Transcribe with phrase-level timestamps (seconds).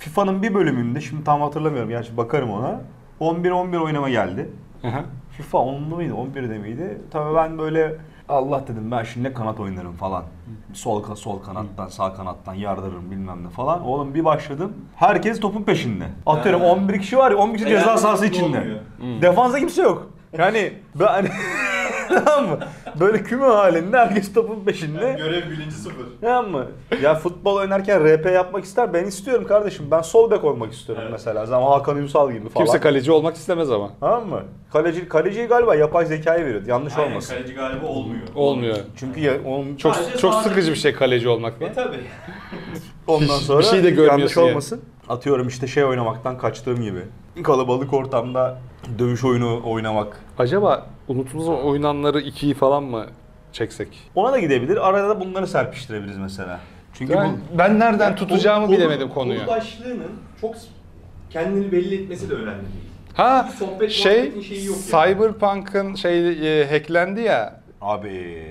[0.00, 2.80] FIFA'nın bir bölümünde şimdi tam hatırlamıyorum gerçi bakarım ona.
[3.20, 4.50] 11-11 oynama geldi.
[4.82, 5.00] Hı hı.
[5.30, 6.98] FIFA 10'lu muydu 11'de miydi?
[7.10, 7.94] Tabii ben böyle
[8.28, 10.24] Allah dedim ben şimdi ne kanat oynarım falan.
[10.72, 13.82] Sol ka- sol kanattan sağ kanattan yardırırım bilmem ne falan.
[13.86, 14.72] Oğlum bir başladım.
[14.96, 16.04] Herkes topun peşinde.
[16.26, 16.66] Atıyorum Ha.
[16.66, 18.80] 11 kişi var ya 11 kişi E ceza sahası içinde.
[19.22, 20.10] Defansa kimse yok.
[20.38, 21.26] Yani ben
[22.24, 22.58] tamam mı?
[23.00, 25.14] Böyle küme halinde herkes topun peşinde.
[25.18, 26.06] Görev bilinci sıfır.
[26.20, 26.66] Tamam mı?
[27.02, 28.92] Ya futbol oynarken RP yapmak ister.
[28.92, 29.86] Ben istiyorum kardeşim.
[29.90, 31.12] Ben sol bek olmak istiyorum Evet.
[31.12, 31.46] mesela.
[31.46, 32.66] Zaman Hakan Ünsal gibi falan.
[32.66, 33.90] Kimse kaleci olmak istemez ama.
[34.00, 34.42] Tamam mı?
[34.72, 36.64] Kaleci, kaleciyi galiba yapay zekayı veriyordu.
[36.68, 37.34] Yanlış Aynen, olmasın.
[37.34, 38.22] kaleci galiba olmuyor.
[38.34, 38.76] Olmuyor.
[38.96, 41.62] Çünkü ya, onun Çok Sadece çok sıkıcı bir şey kaleci olmak.
[41.62, 41.96] E tabi.
[43.06, 44.48] ondan sonra bir şey de görmüyorsun yanlış yani.
[44.50, 44.80] olmasın.
[45.10, 47.00] Atıyorum işte şey oynamaktan kaçtığım gibi.
[47.42, 48.58] Kalabalık ortamda
[48.98, 50.20] dövüş oyunu oynamak.
[50.38, 53.06] Acaba unutulmaz oynanları 2'yi falan mı
[53.52, 53.88] çeksek?
[54.14, 54.88] Ona da gidebilir.
[54.88, 56.60] Arada da bunları serpiştirebiliriz mesela.
[56.94, 59.38] Çünkü Ben, ben nereden tutacağımı Konu- bilemedim konu- konuyu.
[59.38, 60.54] Konu başlığının çok
[61.30, 62.90] kendini belli etmesi de önemli değil.
[63.14, 65.08] Ha sohbet şey şeyi yok yani.
[65.14, 67.60] Cyberpunk'ın şey e, hacklendi ya.
[67.80, 68.44] bu abi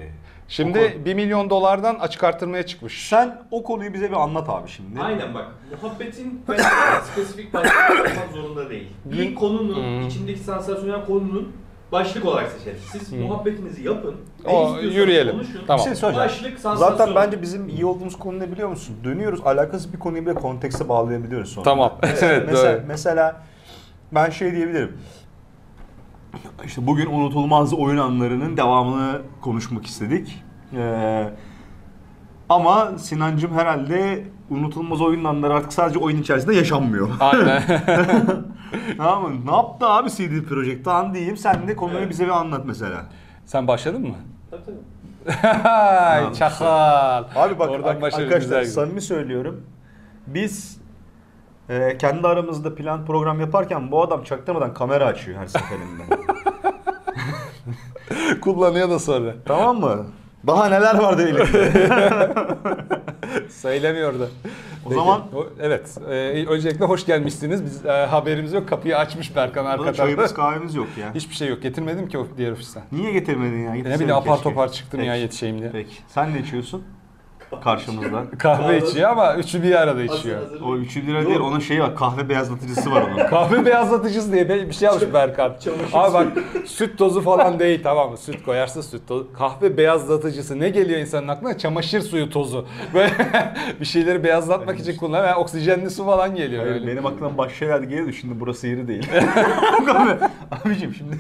[0.50, 3.08] Şimdi konu- 1 milyon dolardan açık artırmaya çıkmış.
[3.10, 5.00] sen o konuyu bize bir anlat abi şimdi.
[5.02, 5.46] Aynen bak
[5.84, 6.42] muhabbetin
[7.14, 8.88] spesifik başlık olmak zorunda değil.
[9.06, 10.08] Bir konunun Hmm.
[10.08, 11.52] içindeki sansasyonel konunun
[11.92, 12.82] başlık olarak seçeriz.
[12.92, 14.16] Siz muhabbetinizi yapın.
[14.46, 15.32] ne O, yürüyelim.
[15.34, 15.62] konuşun.
[15.68, 15.80] Tamam.
[15.80, 16.30] Bir şey söyleyeceğim.
[16.30, 16.98] Başlık sansasyon.
[16.98, 18.96] Zaten bence bizim iyi olduğumuz konu ne biliyor musun?
[19.04, 21.64] Dönüyoruz alakasız bir konuyu bile kontekste bağlayabiliyoruz sonra.
[21.66, 21.94] Tamam.
[22.22, 23.42] evet mesela, mesela
[24.12, 24.98] ben şey diyebilirim.
[26.66, 30.44] İşte bugün unutulmaz oyun anlarının devamını konuşmak istedik.
[30.76, 31.30] Ee,
[32.50, 37.10] ama Sinancım herhalde unutulmaz oyun anları artık sadece oyun içerisinde yaşanmıyor.
[37.20, 37.64] Aynen.
[38.98, 39.46] tamam mı?
[39.46, 40.86] Ne yaptı abi CD Projekt?
[40.86, 42.10] Tamam diyeyim sen de konuyu Evet.
[42.10, 43.06] bize bir anlat mesela.
[43.46, 44.16] Sen başladın mı?
[44.52, 45.38] Tabii tabii.
[45.64, 47.24] Hay çakal.
[47.36, 48.66] Abi bak Oradan başladı, arkadaşlar güzel.
[48.66, 49.64] samimi söylüyorum.
[50.28, 50.82] Biz
[51.70, 56.04] e, kendi aramızda plan program yaparken bu adam çaktırmadan kamera açıyor her seferinde.
[58.42, 59.34] Kullanıyor da sonra.
[59.46, 60.06] tamam mı?
[60.48, 61.74] Daha neler vardı elimde.
[63.50, 64.30] Söylemiyordu.
[64.86, 65.98] O zaman- O- evet.
[66.10, 67.66] Ee, öncelikle hoş gelmişsiniz.
[67.66, 68.70] Biz e, haberimiz yok.
[68.70, 70.04] Kapıyı açmış Berkan arka Burada tarafta.
[70.04, 71.14] çayımız kahvemiz yok ya.
[71.16, 71.62] Hiçbir şey yok.
[71.62, 72.84] Getirmedim ki o diğer ofisten.
[72.92, 73.76] Niye getirmedin ya?
[73.76, 74.50] E ne bileyim apar keşke.
[74.50, 75.22] topar çıktım ya Peki.
[75.22, 75.70] yetişeyim diye.
[75.72, 75.96] Peki.
[76.08, 76.84] Sen ne içiyorsun?
[77.64, 78.24] Karşımızda.
[78.38, 80.40] Kahve içiyor ama üçü bir arada içiyor.
[80.66, 81.96] O 3 lira değil, onun şeyi var.
[81.96, 83.28] Kahve beyazlatıcısı var onun.
[83.30, 85.54] Kahve beyazlatıcısı diye bir şey almış Berkan.
[85.60, 86.28] Çamaşır Abi bak
[86.66, 88.18] süt tozu falan değil tamam mı?
[88.18, 89.34] Süt koyarsa süt tozu.
[89.34, 91.58] Kahve beyazlatıcısı ne geliyor insanın aklına?
[91.58, 92.66] Çamaşır suyu tozu.
[92.94, 93.12] Böyle
[93.80, 96.64] bir şeyleri beyazlatmak için kullanılan yani oksijenli su falan geliyor.
[96.64, 96.88] Hayır, öyle.
[96.88, 98.12] benim aklıma başka şeyler geliyordu.
[98.12, 99.08] Şimdi burası yeri değil.
[99.96, 100.12] Abi,
[100.52, 101.18] Abicim şimdi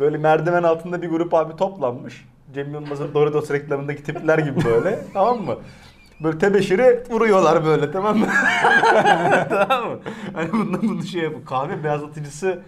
[0.00, 2.24] böyle merdiven altında bir grup abi toplanmış.
[2.54, 4.98] Cem Yılmaz'ın Doritos reklamındaki tipler gibi böyle.
[5.12, 5.56] tamam mı?
[6.20, 8.26] Böyle tebeşiri vuruyorlar böyle tamam mı?
[9.48, 9.98] tamam mı?
[10.34, 11.44] Hani bundan bunu şey yapın.
[11.44, 12.62] Kahve beyazlatıcısı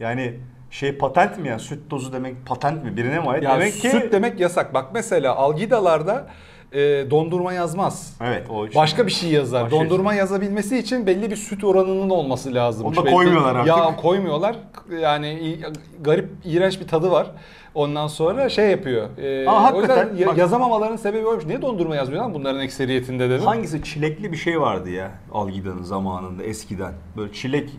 [0.00, 0.40] yani
[0.70, 1.58] şey patent mi ya?
[1.58, 2.96] Süt tozu demek patent mi?
[2.96, 3.42] Birine mi ait?
[3.42, 3.90] Ya demek ki...
[3.90, 4.74] süt demek yasak.
[4.74, 6.26] Bak mesela algidalarda
[6.72, 8.16] e, dondurma yazmaz.
[8.20, 9.64] Evet o Başka bir şey yazar.
[9.64, 12.86] Başka Dondurma yazabilmesi için belli bir süt oranının olması lazım.
[12.86, 13.68] Onu da koymuyorlar artık.
[13.68, 14.56] Ya koymuyorlar.
[15.00, 15.58] Yani
[16.00, 17.26] garip, iğrenç bir tadı var.
[17.74, 19.18] Ondan sonra şey yapıyor.
[19.18, 21.46] E, Aa, o yüzden ya- bak- yazamamaların sebebi oymuş.
[21.46, 23.44] Niye dondurma yazmıyor lan bunların ekseriyetinde dedim.
[23.44, 26.92] Hangisi çilekli bir şey vardı ya Algida'nın zamanında eskiden.
[27.16, 27.70] Böyle çilek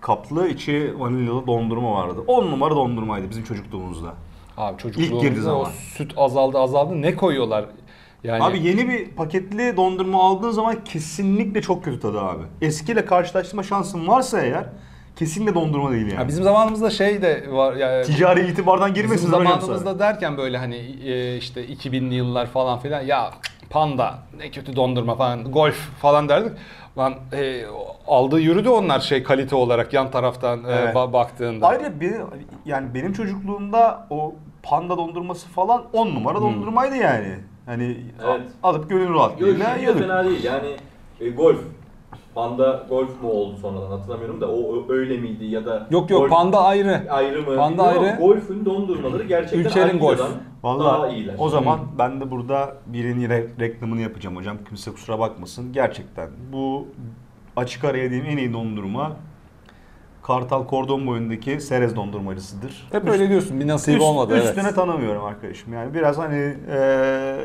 [0.00, 2.20] kaplı içi vanilyalı dondurma vardı.
[2.26, 4.14] 10 numara dondurmaydı bizim çocukluğumuzda.
[4.56, 5.70] Abi İlk çocukluğumuzda o zaman.
[5.96, 7.02] süt azaldı azaldı.
[7.02, 7.64] Ne koyuyorlar?
[8.24, 12.42] Yani Abi yeni bir paketli dondurma aldığın zaman kesinlikle çok kötü tadı abi.
[12.62, 14.64] Eskiyle karşılaştırma şansın varsa eğer
[15.16, 16.20] kesinlikle dondurma değil yani.
[16.20, 19.98] Ya bizim zamanımızda şey de var yani Ticari itibardan girmesin Bizim zamanımızda sana.
[19.98, 23.30] derken böyle hani e, işte 2000'li yıllar falan filan ya
[23.70, 26.52] panda ne kötü dondurma falan golf falan derdik.
[26.98, 27.64] Lan e,
[28.06, 30.94] aldığı yürüdü onlar şey kalite olarak yan taraftan e, Evet.
[30.96, 31.66] ba- baktığında.
[31.68, 32.14] Ayrıca bir,
[32.66, 37.34] yani benim çocukluğumda o panda dondurması falan 10 numara dondurmaydı yani.
[37.66, 38.40] Hani Evet.
[38.62, 40.00] alıp gönül Yok rahatlığıyla de yiyorduk.
[40.02, 40.68] fena değil yani
[41.20, 41.60] e, golf.
[42.34, 46.30] Panda golf mu oldu sonradan hatırlamıyorum da o, öyle miydi ya da Yok yok golf
[46.30, 47.02] panda ayrı.
[47.10, 47.56] ayrı mı?
[47.56, 48.16] Panda ama ayrı.
[48.20, 50.20] Golf'ün dondurmaları gerçekten Ülker'in golf.
[51.10, 51.34] iyiler.
[51.38, 54.56] o zaman ben de burada birinin re- reklamını yapacağım hocam.
[54.68, 55.72] Kimse kusura bakmasın.
[55.72, 56.86] Gerçekten bu
[57.56, 59.12] açık ara yediğim en iyi dondurma
[60.26, 62.86] Kartal Kordon boyundaki Serez dondurmacısıdır.
[62.92, 64.74] Hep öyle diyorsun bir nasip Üst- olmadı Üstüne evet.
[64.74, 65.72] tanımıyorum arkadaşım.
[65.72, 67.36] Yani biraz hani eee,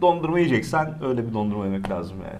[0.00, 2.38] dondurma yiyeceksen öyle bir dondurma yemek lazım yani.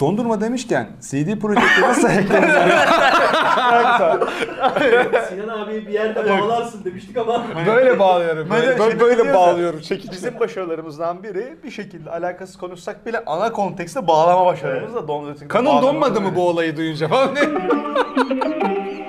[0.00, 2.48] Dondurma demişken CD Projekt'e nasıl hacklenir?
[5.28, 7.42] Sinan abi bir yerde bağlarsın demiştik ama.
[7.66, 8.50] böyle bağlıyorum.
[8.50, 9.80] Böyle Böyle, şey böyle, böyle bağlıyorum.
[9.80, 10.12] Çekici.
[10.12, 15.48] Bizim başarılarımızdan biri bir şekilde alakasız konuşsak bile ana kontekste bağlama başarımız da dondurma.
[15.48, 17.30] Kanın donmadı mı bu olayı duyunca falan?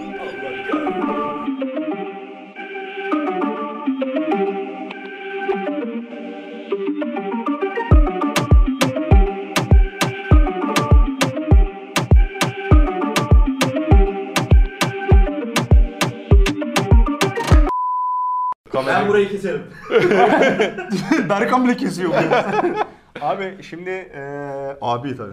[18.88, 19.62] Ben burayı keserim.
[21.30, 22.74] Berkan bile kesiyor bunu.
[23.22, 24.22] abi şimdi e,
[24.82, 25.32] abi tabii.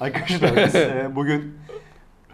[0.00, 1.58] Arkadaşlar biz e, bugün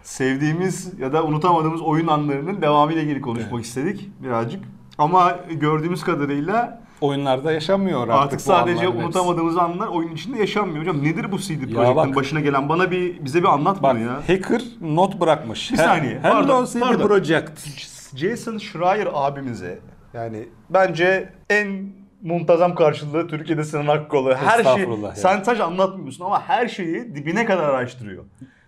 [0.03, 4.63] sevdiğimiz ya da unutamadığımız oyun anlarının devamıyla ilgili konuşmak istedik birazcık.
[4.97, 8.97] Ama gördüğümüz kadarıyla Oyunlarda yaşamıyor artık, artık, bu sadece hepsi.
[8.97, 10.81] unutamadığımız anlar oyun içinde yaşanmıyor.
[10.81, 12.69] Hocam nedir bu CD Projekt'in başına gelen?
[12.69, 14.13] Bana bir bize bir anlat Bak bunu ya.
[14.27, 15.71] hacker not bırakmış.
[15.71, 17.07] Bir saniye, Hello pardon, CD pardon.
[17.07, 17.51] Project.
[18.15, 19.79] Jason Schreier abimize
[20.13, 21.87] yani bence en
[22.21, 24.35] muntazam karşılığı Türkiye'de Sinan Akkolu.
[24.35, 25.15] Her şeyi Estağfurullah ya.
[25.15, 28.23] sen sadece anlatmıyorsun ama her şeyi dibine kadar araştırıyor.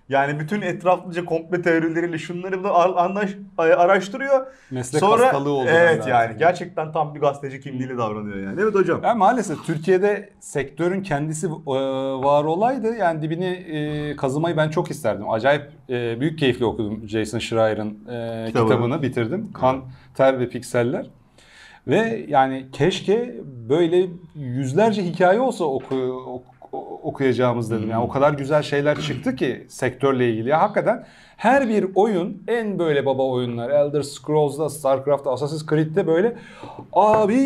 [0.09, 4.47] Yani bütün etraflıca komple teorileriyle şunları da anlaş, araştırıyor.
[4.71, 5.69] Meslek Sonra hastalığı oldu.
[5.71, 8.61] evet yani gerçekten tam bir gazeteci kimliğiyle davranıyor yani.
[8.61, 9.03] Evet hocam.
[9.03, 11.49] Ya maalesef Türkiye'de sektörün kendisi e,
[12.23, 12.95] var olaydı.
[12.95, 15.29] Yani dibini e, kazımayı ben çok isterdim.
[15.29, 17.89] Acayip e, büyük keyifle okudum Jason Schreier'ın
[18.47, 18.69] Kitabını.
[18.69, 19.53] kitabını bitirdim.
[19.53, 19.81] Kan,
[20.15, 21.05] Ter ve Pikseller.
[21.87, 23.35] Ve yani keşke
[23.69, 25.95] böyle yüzlerce hikaye olsa oku,
[26.27, 26.73] ok-
[27.03, 27.89] okuyacağımız dedim.
[27.89, 30.49] Yani o kadar güzel şeyler çıktı ki sektörle ilgili.
[30.49, 31.05] Ya hakikaten
[31.37, 33.69] her bir oyun en böyle baba oyunlar.
[33.69, 36.35] Elder Scrolls'da, StarCraft'ta, Assassin's Creed'de böyle
[36.93, 37.37] abi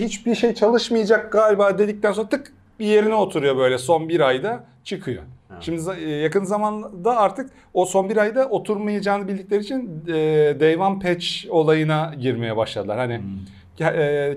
[0.00, 5.22] hiçbir şey çalışmayacak galiba dedikten sonra tık bir yerine oturuyor böyle son bir ayda çıkıyor.
[5.60, 10.12] Şimdi e, yakın zamanda artık o son bir ayda oturmayacağını bildikleri için e,
[10.60, 12.98] Day One Patch olayına girmeye başladılar.
[12.98, 13.18] Hani e,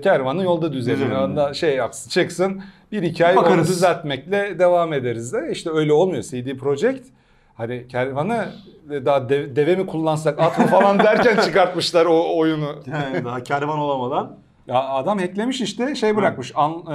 [0.02, 1.10] kervanı yolda düzelir.
[1.10, 2.62] Onda şey yapsın, çıksın.
[2.92, 3.56] Bir iki ay Bakarız.
[3.58, 5.48] onu düzeltmekle devam ederiz de.
[5.52, 6.22] İşte öyle olmuyor.
[6.22, 7.06] CD Projekt
[7.54, 8.46] hani kervanı
[8.90, 12.74] daha de- deve mi kullansak at mı falan derken çıkartmışlar o oyunu.
[12.86, 14.36] Yani daha kervan olamadan.
[14.66, 16.52] Ya adam hacklemiş işte şey bırakmış.
[16.56, 16.94] Un, e,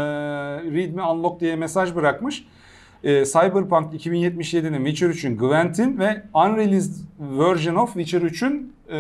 [0.74, 2.46] read me unlock diye mesaj bırakmış.
[3.04, 8.96] E, Cyberpunk 2077'nin Witcher 3'ün Gwent'in ve unreleased version of Witcher 3'ün e,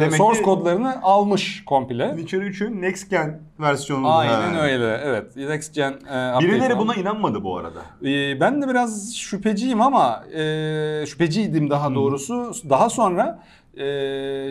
[0.00, 2.08] Demek source kodlarını almış komple.
[2.16, 4.14] Witcher 3'ün Next Gen versiyonu.
[4.16, 5.00] Aynen öyle.
[5.04, 5.36] Evet.
[5.36, 7.80] Next Gen e, Birileri buna inanmadı bu arada.
[8.04, 12.52] Ee, ben de biraz şüpheciyim ama e, şüpheciydim daha doğrusu.
[12.70, 13.38] Daha sonra
[13.76, 13.84] e,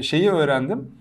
[0.03, 0.91] şeyi öğrendim.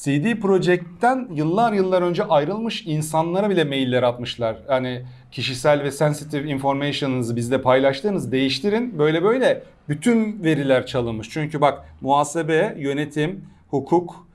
[0.00, 4.56] CD Projekt'ten yıllar yıllar önce ayrılmış insanlara bile mailler atmışlar.
[4.66, 5.02] Hani
[5.32, 8.98] kişisel ve sensitive information'ınızı bizde paylaştığınız değiştirin.
[8.98, 11.30] Böyle böyle bütün veriler çalınmış.
[11.30, 14.26] Çünkü bak muhasebe, yönetim, hukuk,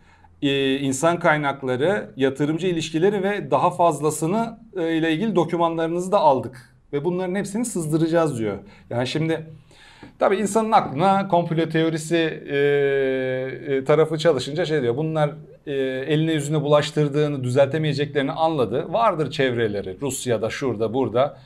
[0.42, 6.76] e, insan kaynakları, yatırımcı ilişkileri ve daha fazlasını e, ile ilgili dokümanlarınızı da aldık.
[6.94, 8.58] Ve bunların hepsini sızdıracağız diyor.
[8.90, 9.48] Yani şimdi
[10.20, 12.18] tabii insanın aklına komplo teorisi
[12.48, 12.58] e,
[13.76, 14.98] e, tarafı çalışınca şey diyor.
[14.98, 15.30] Bunlar
[15.68, 15.74] e,
[16.08, 18.94] eline yüzüne bulaştırdığını, düzeltemeyeceklerini anladı.
[18.94, 21.38] Vardır çevreleri Rusya'da, şurada, burada.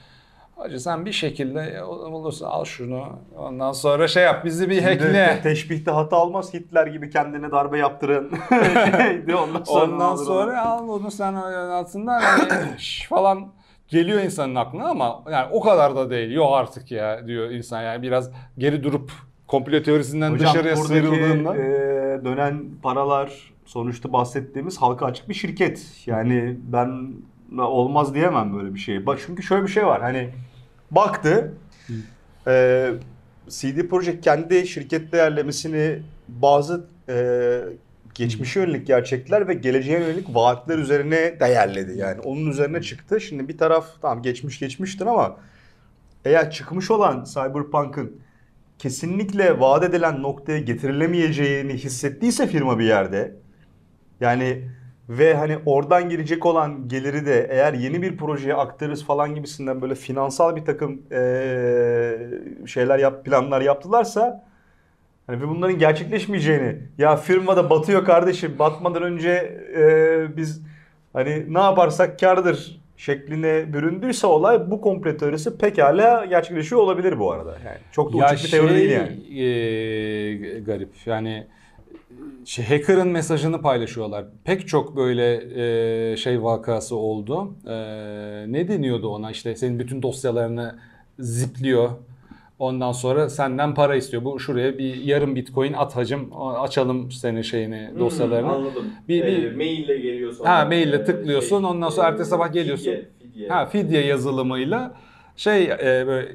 [0.56, 3.06] Hacı sen bir şekilde e, olursa al şunu.
[3.38, 5.40] Ondan sonra şey yap bizi bir hackle.
[5.44, 8.30] Teşbihte hata olmaz Hitler gibi kendine darbe yaptıran.
[8.98, 12.50] şeydi, ondan sonra, Ondan sonra al bunu sen altından hani
[12.80, 13.59] şş falan
[13.90, 16.32] geliyor insanın aklına ama yani o kadar da değil.
[16.32, 19.12] Yok artık ya diyor insan yani biraz geri durup
[19.48, 21.56] komplo teorisinden Hocam dışarıya buradaki sıyrıldığında.
[21.58, 25.88] e, dönen paralar sonuçta bahsettiğimiz halka açık bir şirket.
[26.06, 27.14] Yani ben
[27.58, 29.06] olmaz diyemem böyle bir şey.
[29.06, 30.02] Bak çünkü şöyle bir şey var.
[30.02, 30.30] Hani
[30.92, 31.54] baktı
[32.48, 32.90] e,
[33.48, 37.16] CD Projekt kendi şirket değerlemesini bazı e,
[38.20, 41.98] geçmişe yönelik gerçekler ve geleceğe yönelik vaatler üzerine değerledi.
[42.00, 43.22] Yani onun üzerine çıktı.
[43.22, 45.38] Şimdi bir taraf tamam geçmiş geçmiştir ama
[46.26, 48.22] eğer çıkmış olan Cyberpunk'ın
[48.80, 53.36] kesinlikle vaat edilen noktaya getirilemeyeceğini hissettiyse firma bir yerde
[54.22, 54.70] yani
[55.10, 59.96] ve hani oradan gelecek olan geliri de eğer yeni bir projeye aktarırız falan gibisinden böyle
[59.96, 62.20] finansal bir takım eee,
[62.66, 64.49] şeyler yap planlar yaptılarsa
[65.30, 70.62] hani ve bunların gerçekleşmeyeceğini ya firma da batıyor kardeşim batmadan önce eee, biz
[71.14, 77.58] hani ne yaparsak kardır şekline büründüyse olay bu komplo teorisi pekala gerçekleşiyor olabilir bu arada.
[77.66, 79.40] Yani çok da uçuk bir teori değil yani.
[79.42, 81.48] e, garip yani
[82.46, 84.26] şey, hacker'ın mesajını paylaşıyorlar.
[84.44, 85.34] Pek çok böyle
[86.12, 87.54] e, şey vakası oldu.
[87.68, 87.76] E,
[88.48, 90.80] ne deniyordu ona işte senin bütün dosyalarını
[91.20, 91.90] zipliyor.
[92.60, 94.24] Ondan sonra senden para istiyor.
[94.26, 96.30] Bu şuraya bir yarım bitcoin at hacım
[96.62, 98.48] açalım senin şeyini dosyalarını.
[98.48, 98.86] Hmm, anladım.
[99.08, 100.50] Bir- Bir, bir- maille geliyor sonra.
[100.60, 102.86] Ha, maille tıklıyorsun, ondan sonra ertesi sabah geliyorsun.
[102.86, 103.50] Fidye, fidye.
[103.50, 104.96] Ha fidye yazılımıyla
[105.36, 106.28] şey e, böyle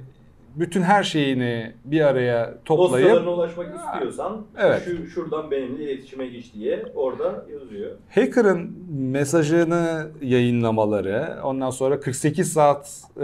[0.57, 4.83] bütün her şeyini bir araya toplayıp Dosyalarına ulaşmak istiyorsan Evet.
[4.85, 7.91] şu şuradan benimle iletişime geç diye orada yazıyor.
[8.15, 13.21] Hacker'ın mesajını yayınlamaları, ondan sonra 48 saat e,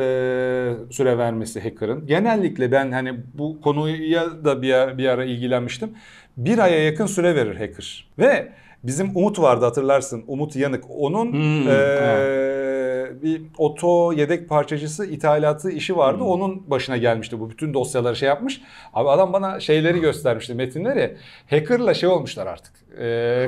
[0.91, 2.07] süre vermesi hacker'ın.
[2.07, 5.91] Genellikle ben hani bu konuya da bir ara, bir ara ilgilenmiştim.
[6.37, 8.09] Bir aya yakın süre verir hacker.
[8.19, 8.49] Ve
[8.85, 10.25] bizim Umut vardı hatırlarsın.
[10.27, 10.85] Umut Yanık.
[10.99, 16.19] Onun Hmm, e, bir oto yedek parçacısı ithalatı işi vardı.
[16.19, 16.27] Hmm.
[16.27, 17.51] Onun başına gelmişti bu.
[17.51, 18.61] Bütün dosyaları şey yapmış.
[18.95, 21.17] Abi adam bana şeyleri göstermişti metinleri.
[21.51, 22.73] Hacker'la şey olmuşlar artık.
[22.99, 23.05] E,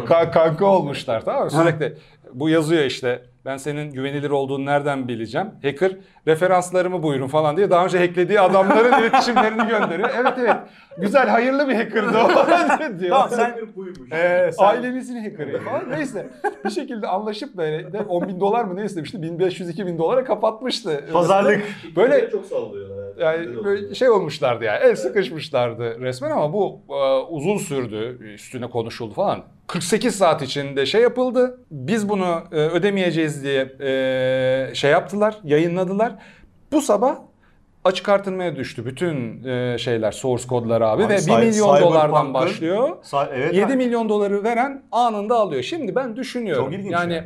[0.06, 1.50] ka- kanka olmuşlar tamam mı?
[1.50, 1.96] Sürekli
[2.34, 3.22] bu yazıyor işte.
[3.44, 5.50] Ben senin güvenilir olduğunu nereden bileceğim?
[5.62, 5.92] Hacker
[6.26, 10.10] referanslarımı buyurun falan diye daha önce hacklediği adamların iletişimlerini gönderiyor.
[10.20, 10.56] Evet evet.
[10.98, 12.28] Güzel hayırlı bir hacker'dı o
[13.00, 13.10] diyor.
[13.10, 13.56] Tamam, sen-.
[14.12, 15.90] Ee, sen- Ailemizin hacker'ı falan.
[15.90, 16.26] Neyse
[16.64, 19.16] bir şekilde anlaşıp böyle de 10 bin dolar mı ne istemişti?
[19.18, 21.04] 1500-2000 bin dolara kapatmıştı.
[21.12, 21.62] Pazarlık.
[21.96, 22.91] Böyle- çok sallıyorlar.
[23.20, 29.14] Yani böyle şey olmuşlardı yani el sıkışmışlardı resmen ama bu e, uzun sürdü üstüne konuşuldu
[29.14, 29.42] falan.
[29.66, 31.60] 48 saat içinde şey yapıldı.
[31.70, 36.12] Biz bunu e, ödemeyeceğiz diye e, şey yaptılar, yayınladılar.
[36.72, 37.16] Bu sabah
[37.84, 42.34] açık artırmaya düştü bütün e, şeyler, source kodları abi, Abi ve 1 Cy- milyon dolardan
[42.34, 42.88] başlıyor.
[43.02, 43.54] Sa- evet.
[43.54, 43.76] 7 abi.
[43.76, 45.62] milyon doları veren anında alıyor.
[45.62, 46.64] Şimdi ben düşünüyorum.
[46.64, 47.24] Çok ilginç yani ya.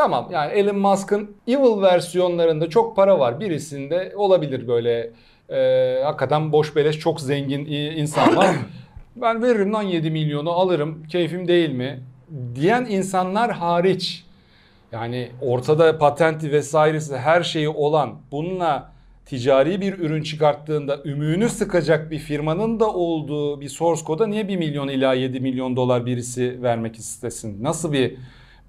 [0.00, 3.40] Tamam yani Elon Musk'ın evil versiyonlarında çok para var.
[3.40, 5.10] Birisinde olabilir böyle
[5.48, 7.66] e, hakikaten boş beleş çok zengin
[7.96, 8.56] insan var.
[9.16, 12.00] ben veririm lan 7 milyonu alırım keyfim değil mi?
[12.54, 14.24] Diyen insanlar hariç
[14.92, 18.92] yani ortada patenti vesairesi her şeyi olan bununla
[19.26, 24.56] ticari bir ürün çıkarttığında ümüğünü sıkacak bir firmanın da olduğu bir source koda niye 1
[24.56, 27.64] milyon ila 7 milyon dolar birisi vermek istesin?
[27.64, 28.16] Nasıl bir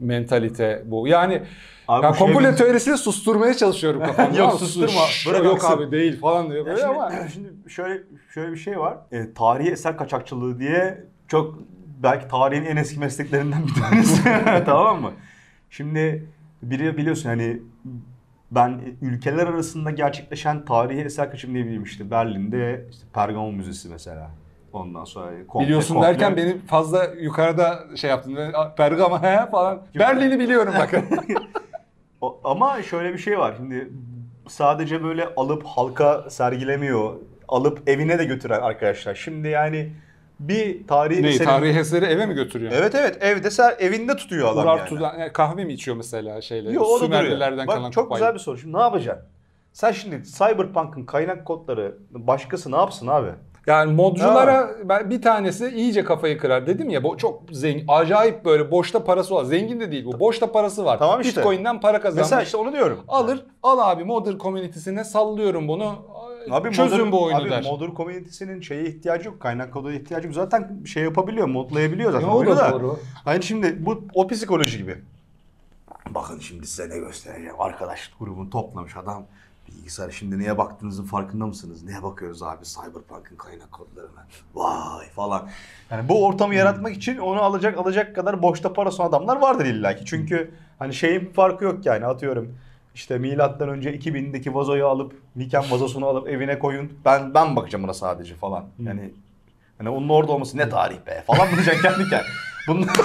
[0.02, 1.08] mentalite bu?
[1.08, 1.44] Yani
[1.88, 4.38] Abi ya bu şey- teorisini susturmaya çalışıyorum kafamda.
[4.40, 5.02] Yok, susturma.
[5.28, 5.78] Bırak Yok aksın.
[5.78, 7.12] abi değil falan diyor böyle şimdi, ama.
[7.34, 8.04] şimdi şöyle
[8.34, 8.98] şöyle bir şey var.
[9.12, 11.60] E, tarihi eser kaçakçılığı diye çok
[12.04, 14.24] belki tarihin en eski mesleklerinden bir tanesi.
[14.66, 15.12] tamam mı?
[15.70, 16.28] Şimdi
[16.62, 17.62] biri biliyorsun hani
[18.52, 24.32] ben ülkeler arasında gerçekleşen tarihi eser kaçımı diye bileyim işte Berlin'de işte Pergamon Müzesi mesela.
[24.74, 28.38] Ondan sonra komple- Biliyorsun komple- derken beni fazla yukarıda şey yaptın.
[28.78, 29.82] Pergama he falan.
[30.00, 31.06] Berlin'i biliyorum bakın.
[32.44, 33.54] Ama şöyle bir şey var.
[33.58, 33.90] Şimdi
[34.48, 37.14] sadece böyle alıp halka sergilemiyor.
[37.48, 39.16] Alıp evine de götüren arkadaşlar.
[39.16, 39.92] Şimdi yani
[40.40, 42.72] bir tarihi ne, eserin- tarihi eseri eve mi götürüyor?
[42.76, 45.04] Evet evet evde ser, evinde tutuyor adam Uğrar yani.
[45.04, 46.72] Yani kahve mi içiyor mesela şeyle?
[46.72, 47.58] Yok o da duruyor.
[47.58, 48.26] Bak kalan çok kupayla.
[48.26, 48.58] güzel bir soru.
[48.58, 49.26] Şimdi ne yapacaksın?
[49.74, 53.30] Sen şimdi Cyberpunk'ın kaynak kodları başkası ne yapsın abi?
[53.68, 58.72] Yani modculara ben bir tanesi iyice kafayı kırar dedim ya bu çok zengin acayip böyle
[58.72, 59.44] boşta parası var.
[59.44, 60.20] Zengin de değil bu.
[60.20, 61.00] Boşta parası var.
[61.00, 61.42] Tamam işte.
[61.42, 62.22] Bitcoin'den para kazanmış.
[62.26, 63.00] Mesela işte onu diyorum.
[63.08, 65.96] Alır al abi modder community'sine sallıyorum bunu.
[66.52, 67.64] Abi çözün modern- bu oyunu abi der.
[67.64, 69.40] Modern Community'sinin şeye ihtiyacı yok.
[69.40, 70.36] Kaynak kodu ihtiyacı yok.
[70.36, 72.28] Zaten şey yapabiliyor, modlayabiliyor zaten.
[72.28, 73.00] Ya o da doğru.
[73.26, 74.98] Hani şimdi bu o psikoloji gibi.
[76.10, 77.56] Bakın şimdi size ne göstereceğim.
[77.60, 79.24] Arkadaş grubunu toplamış adam.
[79.78, 81.84] Bilgisayar şimdi neye baktığınızın farkında mısınız?
[81.84, 82.66] Neye bakıyoruz abi?
[82.66, 84.28] Cyberpunk'ın kaynak kodlarına.
[84.56, 85.50] Vay falan.
[85.92, 90.06] Yani bu ortamı yaratmak için onu alacak alacak kadar boşta parası olan adamlar vardır illaki.
[90.06, 92.58] Çünkü hani şeyin farkı yok yani atıyorum.
[92.96, 96.94] İşte milattan önce 2000'deki vazoyu alıp Niken vazosunu alıp evine koyun.
[97.06, 98.66] Ben ben bakacağım ona sadece falan.
[98.80, 99.14] Yani
[99.78, 102.51] hani onun orada olması ne tarih be falan diyecek kendi kendine.
[102.68, 102.90] Bunlar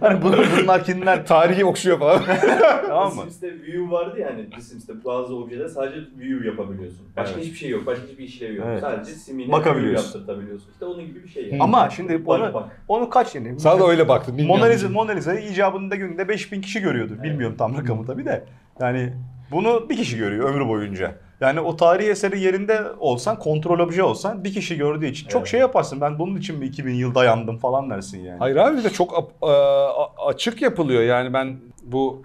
[0.00, 2.22] hani bunlar, bunlar kimler Tarihi okşuyor falan.
[2.86, 3.22] tamam The mı?
[3.22, 7.06] Sims'te view vardı ya hani The Sims'te bazı objeler sadece view yapabiliyorsun.
[7.16, 7.44] Başka Evet.
[7.44, 7.86] hiçbir şey yok.
[7.86, 8.66] Başka hiçbir işlevi yok.
[8.70, 8.80] Evet.
[8.80, 10.04] Sadece simine Bakabiliyorsun.
[10.04, 10.70] view yaptırtabiliyorsun.
[10.72, 11.62] İşte onun gibi bir şey yani.
[11.62, 12.64] Ama şimdi Bak onu, bak.
[12.88, 13.60] onu kaç yeni?
[13.60, 14.38] Sana da öyle baktın.
[14.38, 14.60] bilmiyorum.
[14.60, 17.22] Mona Lisa, Mona Lisa'yı icabında günde 5000 kişi görüyordur.
[17.22, 18.44] Bilmiyorum tam rakamı tabii de.
[18.80, 19.12] Yani
[19.50, 21.14] bunu bir kişi görüyor ömrü boyunca.
[21.40, 25.50] Yani o tarihi eseri yerinde olsan, kontrol obje olsan bir kişi gördüğü için çok Evet.
[25.50, 26.00] şey yaparsın.
[26.00, 28.38] Ben bunun için mi 2000 yıl dayandım falan dersin yani.
[28.38, 31.02] Hayır abi de çok a- açık yapılıyor.
[31.02, 32.22] Yani ben bu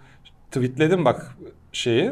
[0.51, 1.37] tweetledim bak
[1.71, 2.11] şeyi.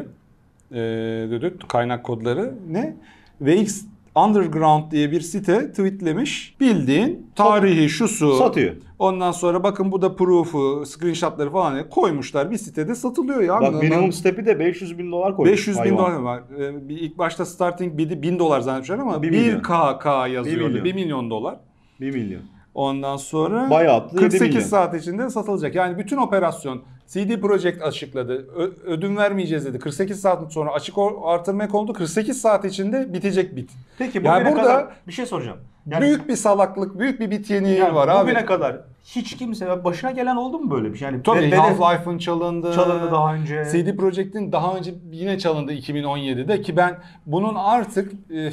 [0.74, 2.96] E, kaynak kodları ne?
[3.40, 3.84] VX
[4.24, 6.56] Underground diye bir site tweetlemiş.
[6.60, 8.36] Bildiğin tarihi şusu.
[8.36, 8.74] Satıyor.
[8.98, 12.50] Ondan sonra bakın bu da proof'u, screenshotları falan koymuşlar.
[12.50, 13.60] Bir sitede satılıyor ya.
[13.60, 15.52] Bak minimum step'i de 500 bin dolar koymuş.
[15.52, 15.98] 500 bin hayvan.
[15.98, 16.42] dolar var.
[16.58, 19.60] Ee, bir ilk başta starting bidi 1000 dolar zannetmişler ama Bir 1 milyon.
[19.60, 20.68] KK yazıyordu.
[20.68, 20.84] milyon.
[20.84, 21.56] 1 milyon dolar.
[22.00, 22.42] 1 milyon.
[22.74, 24.68] Ondan sonra Bayağı attı, yedi 48 milyon.
[24.68, 25.74] saat içinde satılacak.
[25.74, 28.46] Yani bütün operasyon CD Projekt açıkladı.
[28.56, 29.78] Ö- ödün vermeyeceğiz dedi.
[29.78, 31.92] 48 saat sonra açık o- artırmaya kondu.
[31.92, 33.70] 48 saat içinde bitecek bit.
[33.98, 35.58] Peki Yani bugüne burada kadar bir şey soracağım.
[35.86, 38.24] Yani, büyük bir salaklık, büyük bir bit yeniği yani var abi.
[38.28, 41.08] bugüne kadar hiç kimse başına gelen oldu mu böyle bir şey?
[41.08, 42.72] Yani Tabii Half-Life'ın çalındı.
[42.74, 43.64] çalındı daha önce.
[43.72, 48.50] CD Projekt'in daha önce yine çalındı 2017'de ki ben bunun artık e,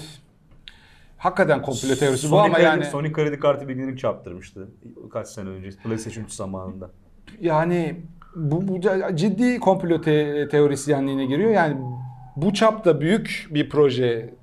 [1.18, 4.68] hakikaten komplo teorisi bu Sony ama kredi- yani Sony kredi kartı bilgilerini çarptırmıştı
[5.14, 6.90] kaç sene önce PlayStation 3 zamanında.
[7.42, 7.96] yani
[8.36, 8.80] bu, bu
[9.16, 11.52] ciddi komplo te- teorisyenliğine giriyor.
[11.52, 11.78] Yani
[12.36, 14.34] bu çapta büyük bir proje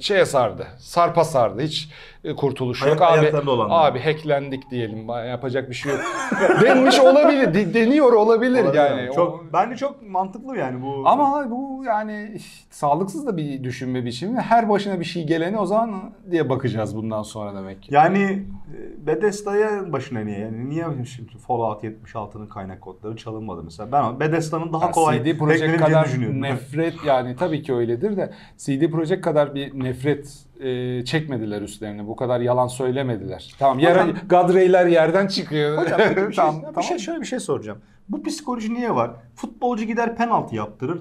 [0.00, 0.66] şeye sardı.
[0.78, 1.62] Sarpa sardı.
[1.62, 1.88] Hiç
[2.24, 3.02] e, kurtuluş yok.
[3.02, 3.32] Abi,
[3.68, 5.08] abi hacklendik diyelim.
[5.08, 6.00] Yapacak bir şey yok.
[6.62, 7.54] Denmiş olabilir.
[7.54, 9.00] de- deniyor olabilir, Olabilir yani.
[9.02, 9.10] abi.
[9.10, 11.02] O- çok bence çok mantıklı yani bu.
[11.08, 12.38] Ama bu yani
[12.70, 14.40] sağlıksız da bir düşünme biçimi.
[14.40, 17.94] Her başına bir şey geleni o zaman diye bakacağız bundan sonra demek ki.
[17.94, 23.92] yani e, Bethesda'ya başına niye yani niye şimdi Fallout 76'nın kaynak kodları çalınmadı mesela.
[23.92, 26.42] Ben Bethesda'nın daha Yani kolay CD Projekt kadar düşünüyorum.
[26.42, 32.06] nefret yani tabii ki öyledir de CD Projekt kadar bir nefret e, çekmediler üstlerine.
[32.06, 33.54] Bu kadar yalan söylemediler.
[33.58, 35.78] Tamam yer, Hocam- Gadray'ler yerden çıkıyor.
[35.82, 36.82] Hocam peki bir şey, tamam, bir tamam.
[36.82, 37.78] şey şöyle bir şey soracağım.
[38.08, 39.10] Bu psikoloji niye var?
[39.34, 41.00] Futbolcu gider penaltı yaptırır.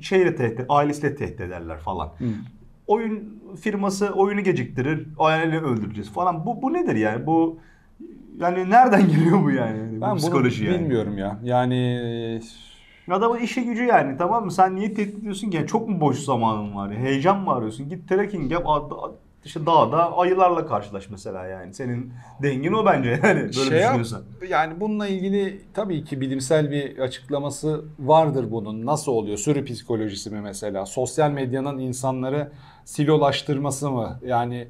[0.00, 2.08] Şeyle tehdit, ailesiyle tehdit ederler falan.
[2.86, 6.46] Oyun firması oyunu geciktirir, aileni öldüreceğiz falan.
[6.46, 7.26] Bu bu nedir yani?
[7.26, 7.58] Bu
[8.40, 9.78] yani nereden geliyor bu yani?
[9.92, 10.80] Ben bu bunu psikoloji yani.
[10.80, 11.38] bilmiyorum ya.
[11.44, 12.40] Yani
[13.10, 14.52] Adamın işi gücü yani tamam mı?
[14.52, 15.56] Sen niye tehdit ediyorsun ki?
[15.56, 16.90] Yani çok mu boş zamanın var?
[16.90, 16.98] ya?
[16.98, 17.88] Heyecan mı arıyorsun?
[17.88, 18.66] Git trekking yap.
[19.44, 21.74] işte dağda ayılarla karşılaş mesela yani.
[21.74, 22.12] Senin
[22.42, 23.40] dengin o bence yani.
[23.40, 24.22] Böyle şey yap- düşünüyorsan.
[24.48, 28.86] yani bununla ilgili tabii ki bilimsel bir açıklaması vardır bunun.
[28.86, 29.38] Nasıl oluyor?
[29.38, 30.86] Sürü psikolojisi mi mesela?
[30.86, 32.52] Sosyal medyanın insanları
[32.84, 34.18] silolaştırması mı?
[34.26, 34.68] Yani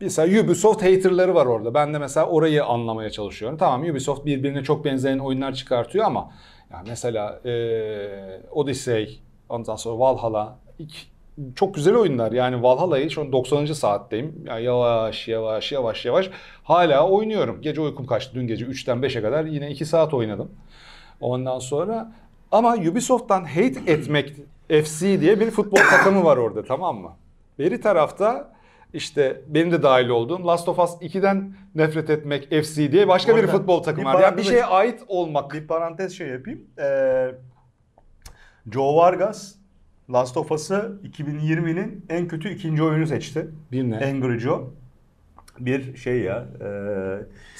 [0.00, 1.74] mesela Ubisoft haterları var orada.
[1.74, 3.58] Ben de mesela orayı anlamaya çalışıyorum.
[3.58, 6.30] Tamam Ubisoft birbirine çok benzeyen oyunlar çıkartıyor ama
[6.70, 11.14] ya mesela eee Odyssey, ondan sonra Valhalla ilk-
[11.56, 12.32] çok güzel oyunlar.
[12.32, 13.74] Yani Valhalla'yı şu an 90.
[13.74, 14.44] saatteyim.
[14.46, 16.30] Ya yavaş yavaş yavaş yavaş
[16.64, 17.60] hala oynuyorum.
[17.62, 18.34] Gece uykum kaçtı.
[18.34, 20.50] Dün gece 3'ten 5'e kadar yine 2 saat oynadım.
[21.20, 22.12] Ondan sonra
[22.52, 24.32] ama Ubisoft'tan hate etmek
[24.68, 27.12] FC diye bir futbol takımı var orada tamam mı?
[27.58, 28.52] Beri tarafta
[28.94, 33.46] işte benim de dahil olduğum Last of Us 2'den nefret etmek FC diye başka bir
[33.46, 34.22] futbol takımı var.
[34.22, 35.52] Yani bir şeye ait olmak.
[35.52, 36.60] Bir parantez şey yapayım.
[36.78, 37.30] Ee,
[38.72, 39.54] Joe Vargas
[40.12, 43.48] Last of Us'ı 2020'nin en kötü ikinci oyunu seçti.
[43.72, 43.96] Bir ne?
[43.96, 44.70] Angry Joe.
[45.60, 46.46] Bir şey ya.
[46.60, 46.68] E,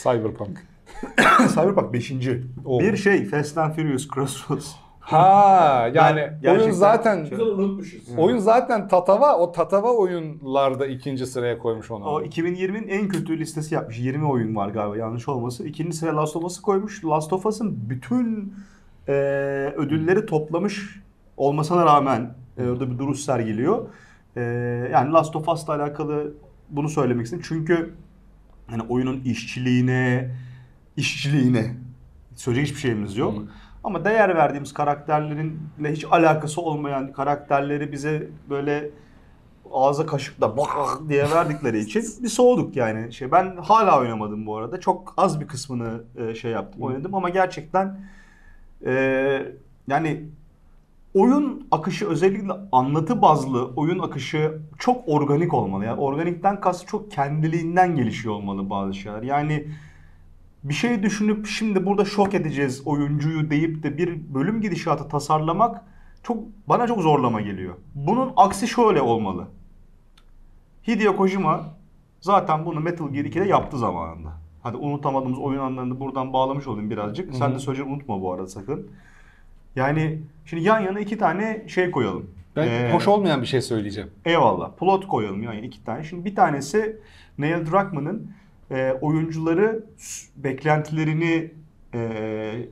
[0.03, 0.67] Cyberpunk.
[1.55, 2.13] Cyberpunk 5.
[2.65, 2.81] Oo.
[2.81, 4.84] Bir şey Fast and Furious Crossroads.
[5.05, 8.09] Ha yani oyun gerçekten zaten Güzel unutmuşuz.
[8.19, 12.05] oyun zaten tatava o tatava oyunlarda ikinci sıraya koymuş onu.
[12.05, 13.99] O 2020'nin en kötü listesi yapmış.
[13.99, 15.67] 20 oyun var galiba yanlış olması.
[15.67, 17.05] İkinci sıraya Last of Us'ı koymuş.
[17.05, 18.55] Last of Us'ın bütün
[19.09, 19.13] e,
[19.77, 21.01] ödülleri toplamış
[21.37, 23.87] olmasına rağmen e, orada bir duruş sergiliyor.
[24.37, 24.41] E,
[24.93, 26.33] yani Last of Us'la alakalı
[26.69, 27.45] bunu söylemek istedim.
[27.49, 27.95] Çünkü
[28.67, 30.31] hani oyunun işçiliğine,
[30.97, 31.75] işçiliğine
[32.35, 33.35] söyleyecek hiçbir şeyimiz yok.
[33.85, 38.91] Ama değer verdiğimiz karakterlerinle hiç alakası olmayan karakterleri bize böyle
[39.73, 40.69] ağza kaşıkla bak
[41.09, 43.13] diye verdikleri için bir soğuduk yani.
[43.13, 44.81] Şey ben hala oynamadım bu arada.
[44.81, 48.01] Çok az bir kısmını e, şey yaptım, oynadım ama gerçekten
[48.87, 48.93] e,
[49.89, 50.25] yani
[51.15, 55.85] oyun akışı özellikle anlatı bazlı oyun akışı çok organik olmalı.
[55.85, 59.23] Yani organikten kastı çok kendiliğinden gelişiyor olmalı bazı şeyler.
[59.23, 59.67] Yani
[60.65, 65.81] bir şey düşünüp şimdi burada şok edeceğiz oyuncuyu deyip de bir bölüm gidişatı tasarlamak
[66.23, 67.75] çok bana çok zorlama geliyor.
[67.95, 69.49] Bunun aksi şöyle olmalı.
[70.89, 71.65] Hideo Kojima
[72.21, 74.33] zaten bunu Metal Gear 2'de yaptı zamanında.
[74.63, 77.35] Hadi unutamadığımız oyun anlarını buradan bağlamış olayım birazcık.
[77.35, 78.91] Sen de söyleyeceğim unutma bu arada sakın.
[79.77, 82.31] Yani şimdi yan yana iki tane şey koyalım.
[82.57, 84.11] Ben Ee, hoş olmayan bir şey söyleyeceğim.
[84.25, 84.71] Eyvallah.
[84.73, 86.05] Plot koyalım yani iki tane.
[86.05, 86.97] Şimdi bir tanesi
[87.39, 88.31] Neil Druckmann'ın
[88.71, 89.85] e, oyuncuları
[90.37, 91.51] beklentilerini
[91.95, 92.69] e,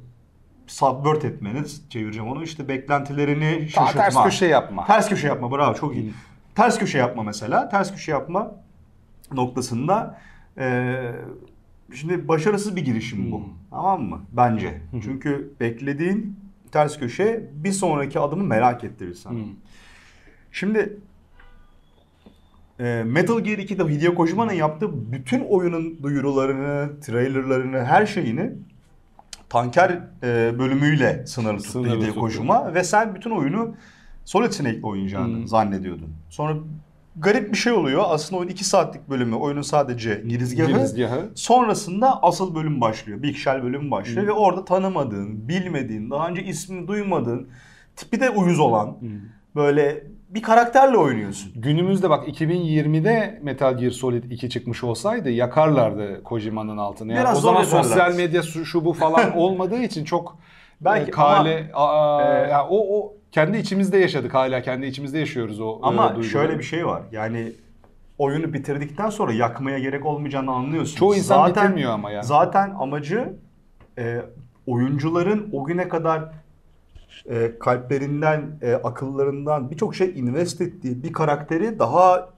[0.67, 2.45] subvert etmeni çevireceğim onu.
[2.45, 4.03] İşte beklentilerini şaşırtma.
[4.03, 4.87] ters köşe yapma.
[4.87, 6.13] Ters köşe yapma bravo çok iyi.
[6.55, 7.69] Ters köşe yapma mesela.
[7.69, 8.53] Ters köşe yapma
[9.33, 10.19] noktasında
[10.59, 10.95] e,
[11.95, 13.39] şimdi başarısız bir girişim bu.
[13.39, 13.45] Hmm.
[13.71, 14.21] Tamam mı?
[14.33, 14.81] Bence.
[15.03, 16.37] Çünkü beklediğin
[16.73, 19.35] ters köşe bir sonraki adımı merak ettirir sana.
[19.35, 19.45] Hmm.
[20.53, 20.99] Şimdi
[23.05, 28.53] Metal Gear 2'de Hideo Kojima'nın yaptığı bütün oyunun duyurularını, trailerlarını, her şeyini
[29.49, 32.21] tanker e, bölümüyle sınırlı tuttu Sınırlı Hideo tuttu.
[32.21, 33.75] Kojima ve sen bütün oyunu
[34.25, 35.49] Solid Snake'le oynayacağını Hmm.
[35.49, 36.09] zannediyordun.
[36.31, 36.57] Sonra
[37.17, 38.03] garip bir şey oluyor.
[38.07, 39.35] Aslında oyun 2 saatlik bölümü.
[39.35, 40.69] Oyunun sadece girizgahı.
[40.69, 41.31] Girizgahı.
[41.35, 43.23] Sonrasında asıl bölüm başlıyor.
[43.23, 44.27] Big Shell bölümü başlıyor.
[44.27, 47.49] Ve orada tanımadığın, bilmediğin, daha önce ismini duymadığın,
[47.97, 48.97] tipi de uyuz olan
[49.55, 51.53] böyle bir karakterle oynuyorsun.
[51.57, 57.13] Günümüzde bak 2020'de Metal Gear Solid 2 çıkmış olsaydı yakarlardı Kojima'nın altını.
[57.13, 60.39] Yani Biraz o zaman sosyal medya şu şu bu falan olmadığı için çok
[60.81, 65.61] Belki belki kale aa, e, ya o o kendi içimizde yaşadık hala kendi içimizde yaşıyoruz
[65.61, 66.29] o Ama e, duyguları.
[66.29, 67.03] şöyle bir şey var.
[67.13, 67.53] Yani
[68.19, 70.97] oyunu bitirdikten sonra yakmaya gerek olmayacağını anlıyorsun.
[70.97, 72.23] Çoğu insan bitirmiyor ama ya.
[72.23, 73.33] Zaten amacı
[73.99, 74.23] e,
[74.67, 76.25] oyuncuların o güne kadar
[77.31, 82.29] e, kalplerinden, e, akıllarından birçok şey invest ettiği bir karakteri daha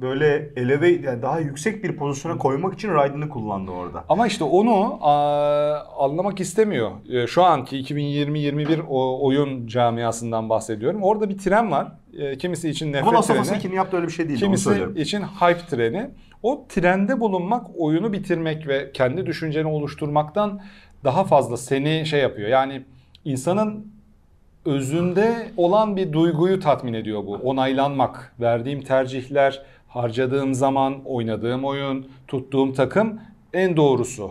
[0.00, 4.04] böyle eleve yani daha yüksek bir pozisyona koymak için Raiden'ı kullandı orada.
[4.08, 6.90] Ama işte onu aa, anlamak istemiyor.
[7.10, 11.02] E, Şu anki 2020-21 o oyun camiasından bahsediyorum.
[11.02, 11.92] Orada bir tren var.
[12.18, 13.40] E, Kimisi için nefret Ama treni.
[13.40, 14.38] 2'nin yaptığı öyle bir şey değil.
[14.38, 16.10] Kimisi için hype treni.
[16.42, 20.60] O trende bulunmak, oyunu bitirmek ve kendi düşünceni oluşturmaktan
[21.04, 22.48] daha fazla seni şey yapıyor.
[22.48, 22.84] Yani
[23.24, 23.97] insanın
[24.68, 27.34] özünde olan bir duyguyu tatmin ediyor bu.
[27.34, 33.20] Onaylanmak, verdiğim tercihler, harcadığım zaman, oynadığım oyun, tuttuğum takım
[33.52, 34.30] en doğrusu.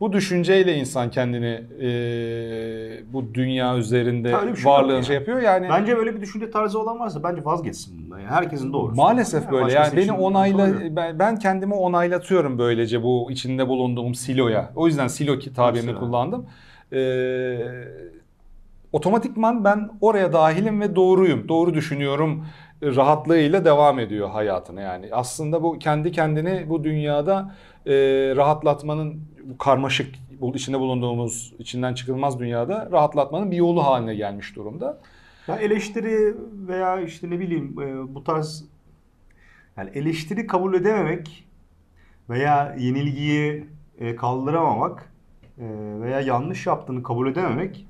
[0.00, 5.42] Bu düşünceyle insan kendini eee, bu dünya üzerinde şey varlığını şey yapıyor.
[5.42, 8.18] Yani Bence böyle bir düşünce tarzı olan varsa bence vazgeçsin bundan.
[8.18, 8.96] Yani herkesin doğrusu.
[8.96, 9.72] Maalesef Yani böyle.
[9.72, 14.70] Yani beni onayla ben, ben kendimi onaylatıyorum böylece bu içinde bulunduğum siloya.
[14.76, 15.38] O yüzden silo
[15.86, 16.00] Mesela.
[16.00, 16.46] kullandım.
[16.92, 16.98] Ee,
[18.92, 21.48] otomatikman ben oraya dahilim ve doğruyum.
[21.48, 22.46] Doğru düşünüyorum
[22.82, 25.08] e, rahatlığıyla devam ediyor hayatına yani.
[25.12, 27.54] Aslında bu kendi kendini bu dünyada
[27.86, 27.92] e,
[28.36, 34.98] rahatlatmanın bu karmaşık bu içinde bulunduğumuz içinden çıkılmaz dünyada rahatlatmanın bir yolu haline gelmiş durumda.
[35.48, 36.34] Ya eleştiri
[36.68, 38.64] veya işte ne bileyim e, bu tarz
[39.76, 41.44] yani eleştiri kabul edememek
[42.30, 43.66] veya yenilgiyi
[43.98, 45.12] e, kaldıramamak
[45.58, 45.64] e,
[46.00, 47.87] veya yanlış yaptığını kabul edememek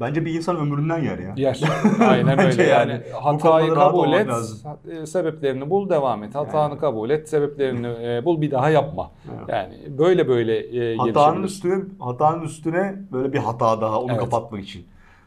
[0.00, 1.34] bence bir insan ömründen yer ya.
[1.36, 1.60] Yer.
[2.08, 3.00] Aynen öyle yani.
[3.22, 4.58] Hatayı kabul et, lazım.
[5.02, 6.34] e, sebeplerini bul, devam et.
[6.34, 6.80] Hatanı Yani.
[6.80, 9.10] kabul et, sebeplerini e, bul, bir daha yapma.
[9.38, 9.48] Evet.
[9.48, 10.58] Yani böyle böyle
[10.92, 14.20] e, Hatanın üstüne hatanın üstüne böyle bir hata daha onu Evet.
[14.20, 14.86] kapatmak için.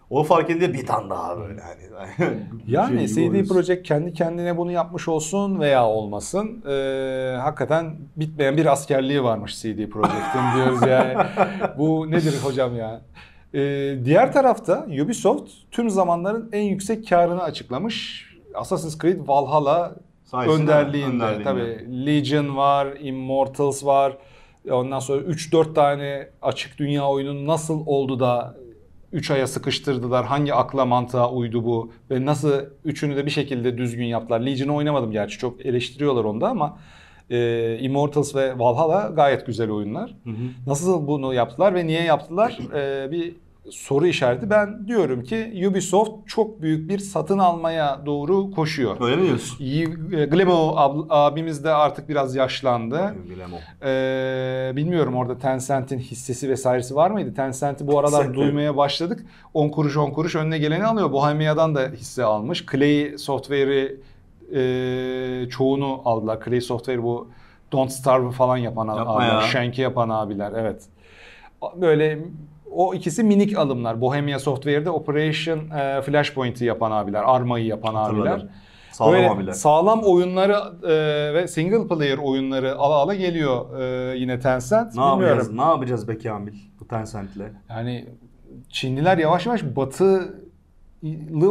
[0.09, 1.85] O fark edince bir tane daha böyle hani.
[2.67, 3.47] Yani şey CD.
[3.47, 6.63] Projekt kendi kendine bunu yapmış olsun veya olmasın.
[6.69, 11.15] e, hakikaten bitmeyen bir askerliği varmış CD Projekt'in diyoruz yani.
[11.77, 13.01] Bu nedir hocam ya?
[13.53, 13.59] E,
[14.05, 18.25] diğer tarafta Ubisoft tüm zamanların en yüksek karını açıklamış.
[18.55, 21.23] Assassin's Creed Valhalla Sayesinde, önderliğinde.
[21.23, 21.43] önderliğinde.
[21.43, 24.17] Tabii Legion var, Immortals var.
[24.71, 28.55] Ondan sonra 3-4 tane açık dünya oyunun nasıl oldu da
[29.11, 30.25] 3 aya sıkıştırdılar.
[30.25, 34.39] Hangi akla mantığa uydu bu ve nasıl üçünü de bir şekilde düzgün yaptılar.
[34.39, 36.77] Legion'ı oynamadım gerçi çok eleştiriyorlar onda ama
[37.29, 40.15] e, Immortals ve Valhalla gayet güzel oyunlar.
[40.23, 40.35] Hı hı.
[40.67, 42.59] Nasıl bunu yaptılar ve niye yaptılar?
[42.75, 43.35] E, bir
[43.69, 44.49] soru işareti.
[44.49, 48.97] Ben diyorum ki Ubisoft çok büyük bir satın almaya doğru koşuyor.
[49.01, 49.65] Öyle mi diyorsun?
[49.65, 53.15] E, Glemo ab- abimiz de artık biraz yaşlandı.
[53.29, 53.85] Bilmem o.
[53.87, 57.33] Ee, bilmiyorum orada Tencent'in hissesi vesairesi var mıydı?
[57.33, 59.25] Tencent'i bu aralar Tencent, duymaya başladık.
[59.53, 61.11] 10 kuruş 10 kuruş önüne geleni alıyor.
[61.11, 62.65] Bohemia'dan da hisse almış.
[62.71, 63.97] Clay Software'i
[64.53, 66.39] e, çoğunu aldılar.
[66.45, 67.27] Clay Software bu
[67.71, 69.33] Don't Starve falan yapan Yapma abiler.
[69.33, 69.41] ya.
[69.41, 70.83] Shank'i yapan abiler evet.
[71.81, 72.19] Böyle
[72.71, 74.01] o ikisi minik alımlar.
[74.01, 77.23] Bohemia Software'de Operation e, Flashpoint'i yapan abiler.
[77.25, 78.31] Arma'yı yapan Hatırladım.
[78.33, 78.47] abiler.
[78.91, 79.51] Sağlam Böyle abiler.
[79.53, 84.85] sağlam oyunları e, ve single player oyunları ala ala geliyor e, yine Tencent.
[84.95, 85.21] Ne Bilmiyorum.
[85.21, 85.51] yapacağız?
[85.53, 87.51] Ne yapacağız be Kamil bu Tencent'le?
[87.69, 88.05] Yani
[88.69, 90.35] Çinliler yavaş yavaş batılı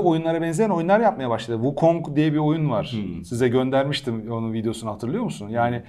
[0.04, 1.56] oyunlara benzeyen oyunlar yapmaya başladı.
[1.62, 2.86] Wukong diye bir oyun var.
[2.92, 3.24] Hmm.
[3.24, 5.48] Size göndermiştim onun videosunu hatırlıyor musun?
[5.48, 5.82] Yani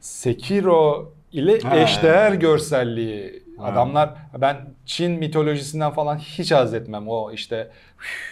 [0.00, 1.76] Sekiro ile Ha.
[1.76, 3.42] eşdeğer görselliği.
[3.58, 3.64] Ha.
[3.64, 7.08] Adamlar ben Çin mitolojisinden falan hiç haz etmem.
[7.08, 7.70] O işte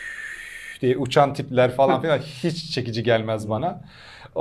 [0.80, 3.80] diye uçan tipler falan filan hiç çekici gelmez bana.
[4.36, 4.40] Ee,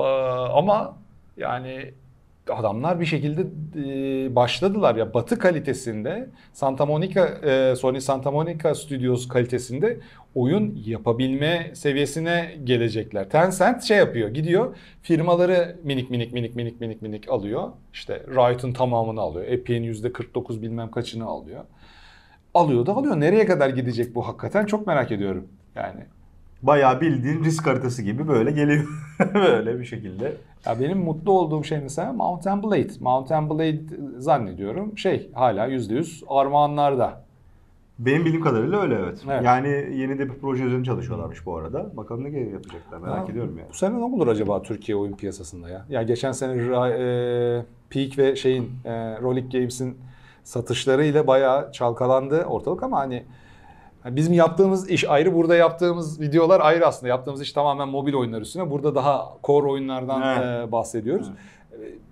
[0.53, 0.97] ama
[1.38, 1.91] yani
[2.49, 3.41] adamlar bir şekilde
[3.75, 9.99] e, başladılar ya Batı kalitesinde Santa Monica e, Sony Santa Monica Studios kalitesinde
[10.36, 13.30] oyun yapabilme seviyesine gelecekler.
[13.30, 17.69] Tencent şey yapıyor gidiyor firmaları minik minik minik minik minik minik alıyor.
[17.93, 19.46] İşte Riot'ın tamamını alıyor.
[19.48, 21.63] Epic'in %49 bilmem kaçını alıyor.
[22.54, 23.19] Alıyor da alıyor.
[23.19, 25.48] Nereye kadar gidecek bu hakikaten çok merak ediyorum.
[25.76, 26.00] Yani
[26.63, 28.88] Bayağı bildiğin risk haritası gibi böyle geliyor.
[29.34, 30.34] böyle bir şekilde.
[30.65, 32.89] Ya benim mutlu olduğum şey mesela Mount and Blade.
[33.00, 33.82] Mount and Blade
[34.17, 37.23] zannediyorum şey hala %100 armağanlarda.
[38.06, 39.22] Benim bildiğim kadarıyla öyle evet.
[39.28, 39.42] Evet.
[39.46, 41.98] Yani yeni de bir proje üzerinde çalışıyorlarmış bu arada.
[41.98, 43.70] Bakalım ne yapacaklar merak Ha, ediyorum yani.
[43.70, 45.86] Bu sene ne olur acaba Türkiye oyun piyasasında ya?
[45.89, 49.98] Ya geçen sene e, Peak ve şeyin e, Rolling Games'in
[50.44, 53.24] satışlarıyla bayağı çalkalandı ortalık ama hani
[54.06, 57.10] bizim yaptığımız iş ayrı, burada yaptığımız videolar ayrı aslında.
[57.10, 58.72] Yaptığımız iş tamamen mobil oyunlar üstüne.
[58.72, 60.68] Burada daha core oyunlardan Evet.
[60.68, 61.28] e, bahsediyoruz.
[61.28, 61.32] E,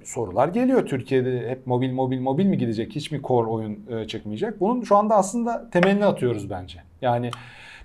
[0.03, 2.95] Sorular geliyor Türkiye'de hep mobil mobil mobil mi gidecek?
[2.95, 4.59] Hiç mi core oyun e, çıkmayacak?
[4.59, 6.79] Bunun şu anda aslında temelini atıyoruz bence.
[7.01, 7.31] Yani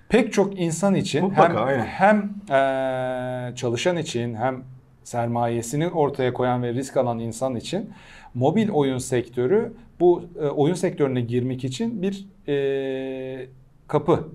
[0.09, 4.63] pek çok insan için Mutlaka, hem hem eee, çalışan için hem
[5.03, 7.89] sermayesini ortaya koyan ve risk alan insan için
[8.33, 13.47] mobil oyun sektörü bu e, oyun sektörüne girmek için bir e,
[13.87, 14.27] kapı.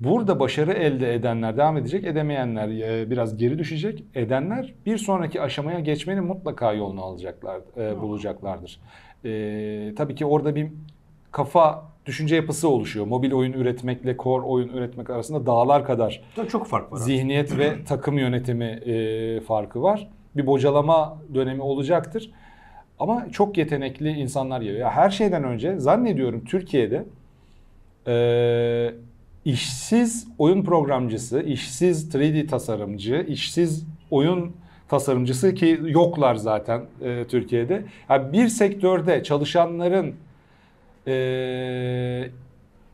[0.00, 4.04] Burada başarı elde edenler devam edecek, edemeyenler e, biraz geri düşecek.
[4.14, 8.80] Edenler bir sonraki aşamaya geçmenin mutlaka yolunu alacaklar, e, bulacaklardır.
[9.24, 10.68] E, tabii ki orada bir
[11.32, 13.06] kafa düşünce yapısı oluşuyor.
[13.06, 16.96] Mobil oyun üretmekle core oyun üretmek arasında dağlar kadar Tabii çok fark var.
[16.96, 20.08] zihniyet ve takım yönetimi e, farkı var.
[20.36, 22.30] Bir bocalama dönemi olacaktır.
[22.98, 24.78] Ama çok yetenekli insanlar geliyor.
[24.78, 27.04] Ya her şeyden önce zannediyorum Türkiye'de
[28.06, 28.14] e,
[29.48, 34.52] işsiz oyun programcısı, işsiz 3D tasarımcı, işsiz oyun
[34.88, 37.84] tasarımcısı ki yoklar zaten e, Türkiye'de.
[38.10, 40.14] Yani bir sektörde çalışanların
[41.06, 41.14] e,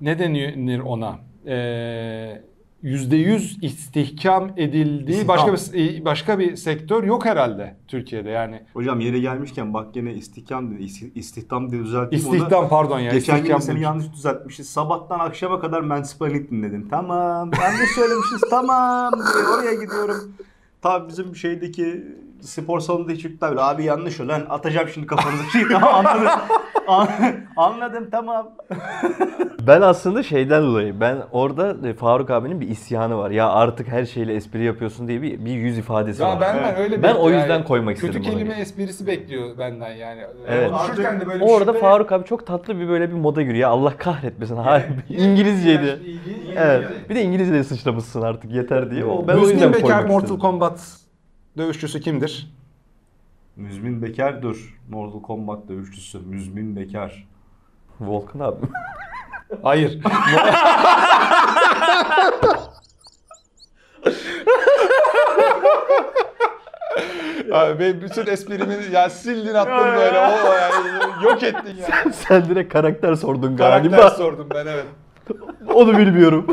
[0.01, 1.19] ne denir ona?
[1.47, 2.43] E,
[2.85, 5.29] yüzde yüz istihkam edildiği İstihdam.
[5.29, 8.63] başka bir başka bir sektör yok herhalde Türkiye'de yani.
[8.73, 12.27] Hocam yeri gelmişken bak gene istihkam dedi, isti- istihdam diye düzelteyim.
[12.27, 12.35] onu.
[12.37, 13.13] İstihdam pardon ya.
[13.13, 14.69] Geçen gün istihdam seni yanlış düzeltmişiz.
[14.69, 16.89] Sabahtan akşama kadar mansplaining dinledim.
[16.89, 17.51] Tamam.
[17.63, 18.41] Yanlış söylemişiz.
[18.51, 19.13] tamam.
[19.59, 20.35] oraya gidiyorum.
[20.83, 22.05] Tabii bizim şeydeki
[22.49, 23.51] spor salonunda hiç yükler.
[23.51, 24.43] böyle, Abi yanlış o lan.
[24.51, 25.45] Atacağım şimdi kafanızı.
[25.53, 26.29] Şey, tamam anladım.
[26.89, 27.09] An-
[27.57, 28.51] anladım tamam.
[29.67, 33.31] Ben aslında şeyden dolayı ben orada e, Faruk abinin bir isyanı var.
[33.31, 36.41] Ya artık her şeyle espri yapıyorsun diye bir, bir yüz ifadesi Ya var.
[36.41, 36.79] ben Evet.
[36.79, 38.33] öyle Ben o yüzden koymak kötü istedim bunu.
[38.39, 40.21] kelime esprisi bekliyor benden yani.
[40.49, 40.71] Evet.
[40.71, 43.57] Konuşurken de böyle Orada şüphe- Faruk abi çok tatlı bir böyle bir moda giriyor.
[43.59, 44.57] Ya Allah kahretmesin.
[44.57, 44.85] Harbi.
[45.09, 46.01] İngilizceydi.
[46.57, 46.85] Evet.
[47.11, 49.05] Bir de İngilizce'de sıçramışsın artık yeter diye.
[49.05, 50.41] O, ben o Müzmin yüzden koymak Mortal istedim.
[50.41, 50.81] Kombat
[51.59, 52.51] dövüşçüsü kimdir?
[53.57, 54.81] Müzmin Bekar dur.
[54.91, 56.19] Mortal Kombat dövüşçüsü.
[56.19, 57.29] Müzmin Bekar.
[58.01, 58.67] Volkan abi.
[59.63, 60.01] Hayır.
[67.53, 72.13] Abi benim bütün esprimi ya sildin attın böyle o yani yok ettin ya.
[72.13, 74.11] Sen direkt karakter sordun Karakter galiba.
[74.11, 74.87] sordum ben evet.
[75.75, 76.47] Onu bilmiyorum.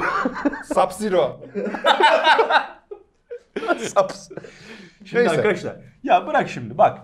[0.74, 1.32] Sub-Zero.
[5.06, 5.36] Şimdi Neyse.
[5.38, 7.00] arkadaşlar ya bırak şimdi bak.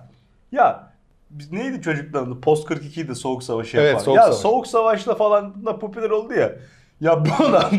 [0.52, 0.94] Ya
[1.30, 4.04] biz neydi çocuklarında post 42'de soğuk savaşı Evet, yapan.
[4.04, 4.38] Soğuk ya Savaş.
[4.38, 6.52] soğuk savaşla falan da popüler oldu ya.
[7.02, 7.72] Ya bundan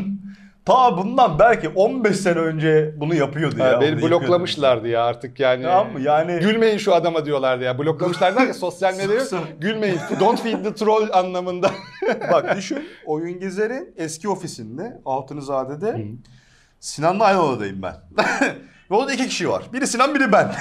[0.65, 3.77] ta bundan belki 15 sene önce bunu yapıyordu ya.
[3.77, 5.63] Ha, beni bloklamışlardı ya artık yani.
[5.63, 6.01] Tamam mı?
[6.01, 7.79] Yani Gülmeyin şu adama diyorlardı ya.
[7.79, 9.99] Bloklamışlar derken sosyal medyada gülmeyin.
[10.21, 11.71] Don't feed the troll anlamında.
[12.33, 16.07] bak düşün Oyun Gezer'in eski ofisinde Altunizade'de
[16.81, 17.95] Sinan'la aynı odadayım ben.
[18.91, 19.63] Ve orada iki kişi var.
[19.73, 20.53] Biri Sinan biri ben.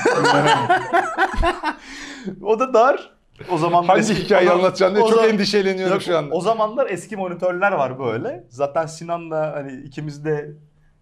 [2.42, 3.18] o da dar.
[3.50, 6.36] O zaman Hangi hikayeyi anlatacaksın diye çok endişeleniyorum Yok, şu anda.
[6.36, 8.44] O zamanlar eski monitörler var böyle.
[8.50, 10.50] Zaten Sinan'la hani ikimiz de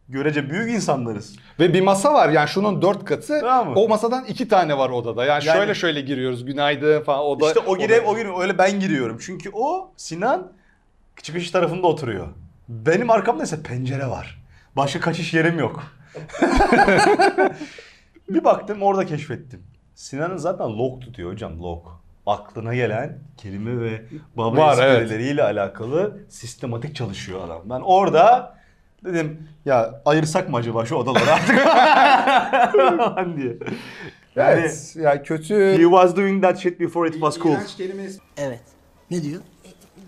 [0.10, 1.36] görece büyük insanlarız.
[1.60, 3.40] Ve bir masa var yani şunun dört katı.
[3.42, 3.74] Tamam?
[3.78, 5.26] O masadan iki tane var odada.
[5.26, 6.46] Yani, Yani- şöyle şöyle giriyoruz.
[6.46, 7.20] Günaydın falan.
[7.26, 9.18] Oda, işte o gire oda- o gire öyle ben giriyorum.
[9.26, 10.52] Çünkü o Sinan
[11.24, 12.28] çıkış tarafında oturuyor.
[12.70, 14.42] Benim arkamda ise pencere var.
[14.76, 15.84] Başka kaçış yerim yok.
[18.30, 19.64] bir baktım orada keşfettim.
[19.96, 21.88] Sinan'ın zaten log tutuyor hocam log.
[22.26, 24.02] Aklına gelen kelime ve
[24.38, 25.02] baba Var, evet.
[25.02, 27.62] esprileriyle alakalı sistematik çalışıyor adam.
[27.66, 28.56] Ben orada
[29.06, 31.58] dedim ya ayırsak mı acaba şu odaları artık
[32.98, 33.58] falan diye.
[34.36, 34.96] Yani Evet.
[35.00, 35.56] Yani kötü.
[35.78, 37.56] he was doing that shit before it was cool.
[38.38, 38.62] Evet.
[39.12, 39.42] Ne diyor?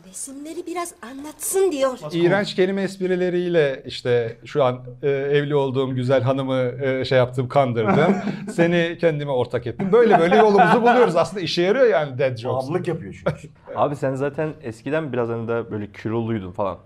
[0.10, 1.98] Resimleri biraz anlatsın diyor.
[2.12, 8.16] İğrenç kelime esprileriyle işte şu an e, evli olduğum güzel hanımı e, şey yaptım kandırdım.
[8.52, 9.90] Seni kendime ortak ettim.
[9.92, 11.16] Böyle böyle yolumuzu buluyoruz.
[11.16, 12.70] Aslında işe yarıyor yani dead jokes.
[12.70, 13.50] Ablık yapıyor çünkü.
[13.76, 16.78] Abi sen zaten eskiden biraz hani da böyle kiloluydun falan.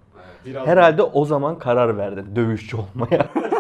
[0.46, 3.30] Biraz- Herhalde o zaman karar verdin dövüşçü olmaya.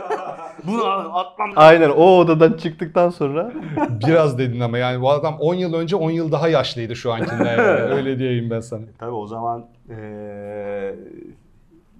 [0.67, 0.84] Bunu
[1.17, 1.52] atmam.
[1.56, 3.52] Aynen o odadan çıktıktan sonra
[4.08, 7.58] Biraz dedin ama yani bu adam 10 yıl önce 10 yıl daha yaşlıydı şu ankinden
[7.58, 7.93] yani.
[7.93, 8.82] Öyle diyeyim ben sana.
[9.00, 10.95] Tabii o zaman eee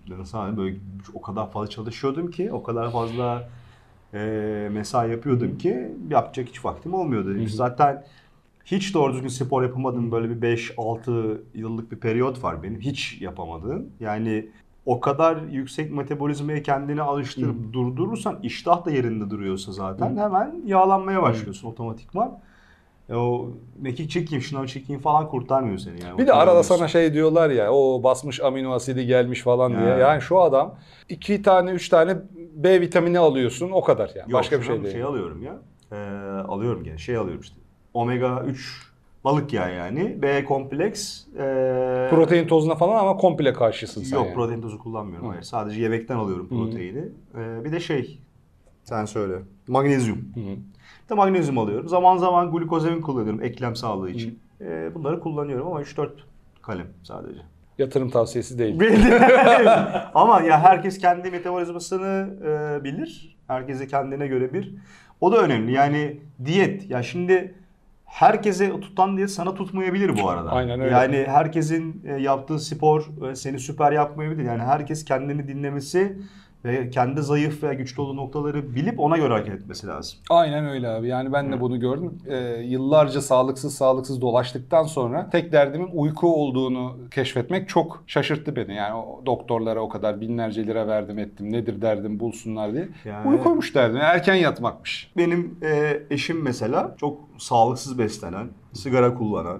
[0.10, 0.76] ben sana böyle
[1.14, 3.50] o kadar fazla çalışıyordum ki, o kadar fazla
[4.14, 7.48] eee mesai yapıyordum ki yapacak hiç vaktim olmuyordu.
[7.48, 8.04] Zaten
[8.66, 12.80] hiç doğru düzgün spor yapamadığım böyle bir 5-6 yıllık bir periyot var benim.
[12.82, 13.86] Hiç yapamadığım.
[14.00, 14.46] Yani
[14.86, 21.68] o kadar yüksek metabolizmaya kendini alıştırıp durdurursan iştah da yerinde duruyorsa zaten hemen yağlanmaya başlıyorsun
[21.68, 22.40] otomatikman.
[23.10, 26.18] E o mekik çekeyim, şınav çekeyim falan kurtarmıyor seni yani.
[26.18, 29.90] Bir de arada sana şey diyorlar ya o basmış amino asidi gelmiş falan diye.
[29.90, 29.98] Ya.
[29.98, 30.76] Yani şu adam
[31.10, 32.18] iki tane üç tane
[32.54, 34.32] B vitamini alıyorsun o kadar yani.
[34.32, 34.94] Yok Başka bir şey değil.
[34.94, 35.56] Şey alıyorum ya.
[35.92, 35.96] Ee,
[36.48, 36.98] alıyorum gene.
[36.98, 37.56] Şey alıyorum işte.
[37.94, 38.91] Omega 3
[39.24, 40.22] balık yağı yani.
[40.22, 41.24] B kompleks.
[41.38, 44.36] ee, Protein tozuna falan ama komple karşısın sen Yok yani.
[44.36, 45.28] protein tozu kullanmıyorum.
[45.28, 45.32] Hı.
[45.32, 45.44] Hayır.
[45.44, 47.06] Sadece yemekten alıyorum proteini.
[47.38, 48.20] Ee, bir de şey.
[48.84, 49.34] Sen söyle.
[49.68, 50.18] Magnezyum.
[50.36, 50.56] Hı hı.
[51.06, 51.88] Bir de magnezyum alıyorum.
[51.90, 54.40] Zaman zaman glukozamin kullanıyorum eklem sağlığı için.
[54.62, 56.10] Ee, bunları kullanıyorum ama 3-4
[56.62, 57.40] kalem sadece.
[57.78, 58.80] Yatırım tavsiyesi değil.
[60.14, 62.30] Ama ya herkes kendi metabolizmasını
[62.80, 63.38] e, bilir.
[63.48, 64.76] Herkese kendine göre bir.
[65.22, 65.72] O da önemli.
[65.72, 66.90] Yani diyet.
[66.90, 67.54] Ya şimdi
[68.12, 70.52] herkese tutan diyet sana tutmayabilir bu arada.
[70.52, 70.92] Aynen öyle.
[70.92, 74.44] Yani herkesin e, yaptığı spor e, seni süper yapmayabilir.
[74.44, 76.18] Yani herkes kendini dinlemesi
[76.66, 80.20] ve kendi zayıf veya güçlü olduğu noktaları bilip ona göre hareket etmesi lazım.
[80.30, 81.08] Aynen öyle abi.
[81.08, 82.18] Yani ben de bunu gördüm.
[82.28, 88.76] Ee, yıllarca sağlıksız sağlıksız dolaştıktan sonra tek derdimin uyku olduğunu keşfetmek çok şaşırttı beni.
[88.76, 91.52] Yani o doktorlara o kadar binlerce lira verdim ettim.
[91.52, 92.90] Nedir derdim bulsunlar diye.
[93.06, 93.98] Yani- Uykuymuş derdim.
[94.02, 95.12] Erken yatmakmış.
[95.18, 99.60] Benim e, eşim mesela çok sağlıksız beslenen, sigara kullanan,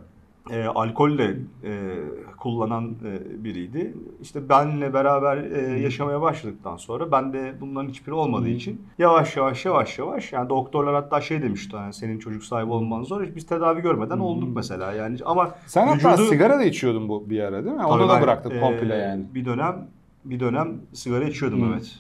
[0.50, 1.98] e, alkol de e,
[2.38, 3.94] kullanan e, biriydi.
[4.22, 9.66] İşte benle beraber e, yaşamaya başladıktan sonra ben de bunların hiçbiri olmadığı için yavaş yavaş
[9.66, 13.22] yavaş yavaş yani doktorlar hatta şey demişti yani senin çocuk sahibi olman zor.
[13.36, 17.40] Biz tedavi görmeden olduk mesela yani ama Sen hatta vücudu- sigara da içiyordun bu bir
[17.40, 17.86] ara değil mi?
[17.86, 19.24] Onu da bıraktık e, komple yani.
[19.36, 19.88] Bir dönem
[20.26, 21.74] bir dönem sigara içiyordum Hı.
[21.74, 21.96] evet.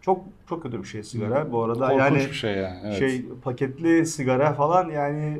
[0.00, 1.52] Çok çok kötü bir şey sigara.
[1.52, 2.78] Bu arada Korkunç yani bir şey yani.
[2.84, 2.98] Evet.
[2.98, 5.38] şey paketli sigara falan yani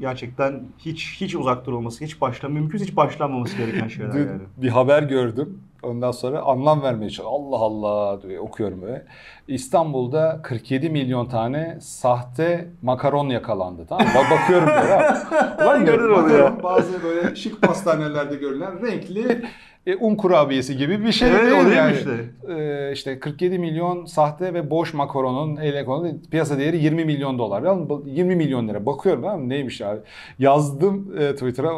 [0.00, 4.42] gerçekten hiç hiç uzak durulması, hiç başlam mümkünse hiç başlanmaması gereken şeyler Dün yani.
[4.56, 5.58] bir haber gördüm.
[5.82, 7.32] Ondan sonra anlam vermeye çalışıyorum.
[7.54, 9.04] Allah Allah diye okuyorum böyle.
[9.48, 13.86] İstanbul'da 47 milyon tane sahte makaron yakalandı.
[13.88, 14.12] Tamam mı?
[14.16, 14.94] Bak- Bakıyorum böyle.
[15.64, 16.38] Ulan Gördün diyorum, onu ya.
[16.38, 19.42] makaron Bazı böyle şık pastanelerde görülen renkli
[19.86, 21.96] e, un kurabiyesi gibi bir şey Evet, değil o değil yani.
[21.96, 22.10] işte?
[22.48, 27.88] Ee, işte 47 milyon sahte ve boş makaronun ele konu piyasa değeri 20 milyon dolar.
[27.88, 29.48] Bu- 20 milyon lira bakıyorum tamam mı?
[29.48, 30.00] Neymiş abi?
[30.38, 31.70] Yazdım e, Twitter'a.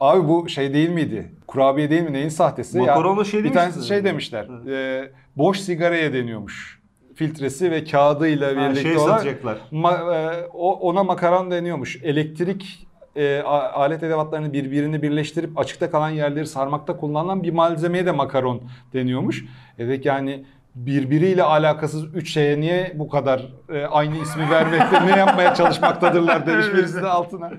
[0.00, 1.30] Abi bu şey değil miydi?
[1.46, 2.12] Kurabiye değil mi?
[2.12, 2.78] Neyin sahtesi?
[2.78, 4.48] Makaronla şey Bir tanesi şey demişler.
[4.70, 6.80] e, boş sigaraya deniyormuş.
[7.14, 9.56] Filtresi ve kağıdıyla birlikte şey olan satacaklar.
[9.72, 12.02] ma- e, o, ona makaron deniyormuş.
[12.02, 18.12] Elektrik e, a- alet edevatlarını birbirini birleştirip açıkta kalan yerleri sarmakta kullanılan bir malzemeye de
[18.12, 19.44] makaron deniyormuş.
[19.78, 25.54] Evet yani birbiriyle alakasız üç şeye niye bu kadar e, aynı ismi vermekte ne yapmaya
[25.54, 27.50] çalışmaktadırlar demiş birisi de altına.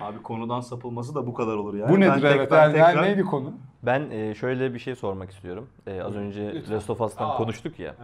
[0.00, 1.88] Abi konudan sapılması da bu kadar olur yani.
[1.90, 2.50] Bu Ben nedir tek- evet?
[2.50, 3.52] ben Yani, tekrar- neydi konu?
[3.82, 5.68] Ben e, şöyle bir şey sormak istiyorum.
[5.86, 6.74] E, az önce Lütfen.
[6.76, 7.36] Last of Us'tan Aa.
[7.36, 7.94] konuştuk ya.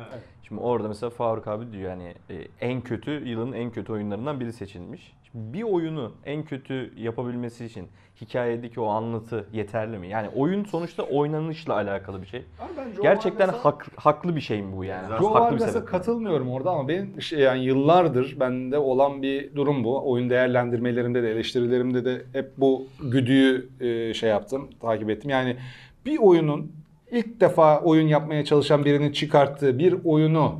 [0.43, 4.53] Şimdi orada mesela Faruk abi diyor yani e, en kötü yılın en kötü oyunlarından biri
[4.53, 5.17] seçilmiş.
[5.37, 7.88] Bir oyunu en kötü yapabilmesi için
[8.20, 10.09] hikayedeki o anlatı yeterli mi?
[10.09, 12.42] Yani oyun sonuçta oynanışla alakalı bir şey.
[13.03, 15.07] Gerçekten hak- haklı bir şey mi bu yani?
[15.09, 15.88] Joe haklı bir Vargas'a sebep.
[15.88, 20.11] katılmıyorum orada ama benim şey yani yıllardır bende olan bir durum bu.
[20.11, 25.31] Oyun değerlendirmelerimde de eleştirilerimde de hep bu güdüyü e, şey yaptım, takip ettim.
[25.31, 25.57] Yani
[26.07, 26.72] bir oyunun
[27.11, 30.55] ilk defa oyun yapmaya çalışan birinin çıkarttığı bir oyunu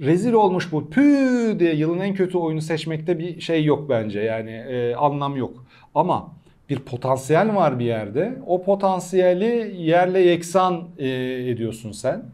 [0.00, 4.20] rezil olmuş bu pü diye yılın en kötü oyunu seçmekte bir şey yok bence.
[4.20, 5.64] Yani e, anlam yok.
[5.94, 6.32] Ama
[6.70, 8.38] bir potansiyel var bir yerde.
[8.46, 11.08] O potansiyeli yerle yeksan e,
[11.50, 12.24] ediyorsun sen.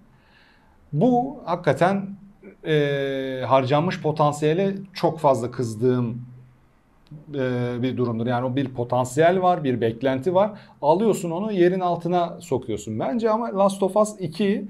[0.92, 2.06] Bu hakikaten
[2.66, 6.22] e, harcanmış potansiyele çok fazla kızdığım
[7.34, 8.26] e, bir durumdur.
[8.26, 10.50] Yani o bir potansiyel var, bir beklenti var.
[10.82, 13.00] Alıyorsun onu yerin altına sokuyorsun.
[13.00, 14.68] Bence ama Last of Us 2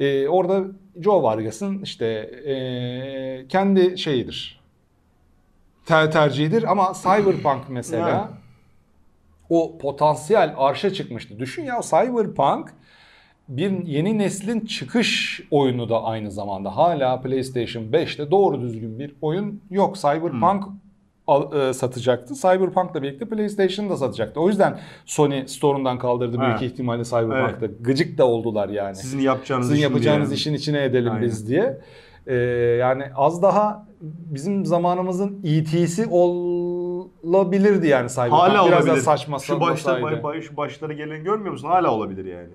[0.00, 0.64] e, orada
[1.00, 2.06] Joe Vargas'ın işte
[2.46, 4.60] e, kendi şeyidir.
[5.86, 8.30] Ter tercihidir ama Cyberpunk mesela Yani.
[9.50, 11.38] o potansiyel arşa çıkmıştı.
[11.38, 12.74] Düşün ya Cyberpunk
[13.48, 16.76] bir yeni neslin çıkış oyunu da aynı zamanda.
[16.76, 19.96] Hala PlayStation 5'te doğru düzgün bir oyun yok.
[19.96, 20.68] Cyberpunk e,
[21.74, 22.34] satacaktı.
[22.34, 24.40] Cyberpunk'la birlikte PlayStation da satacaktı.
[24.40, 27.66] O yüzden Sony store'undan kaldırdı büyük ihtimalle Cyberpunk'ta.
[27.80, 28.96] Gıcık da oldular yani.
[28.96, 31.22] Sizin yapacağınız Sizin işin yapacağınız işin içine edelim Aynen.
[31.26, 31.80] biz diye.
[32.26, 32.34] Ee,
[32.80, 36.06] yani az daha bizim zamanımızın ET'si
[37.22, 38.40] olabilirdi yani Cyberpunk.
[38.40, 39.02] Hala Biraz olabilir.
[39.02, 41.68] saçma şu başta, bay, bay- şu başlara gelen görmüyor musun?
[41.68, 42.48] Hala olabilir yani.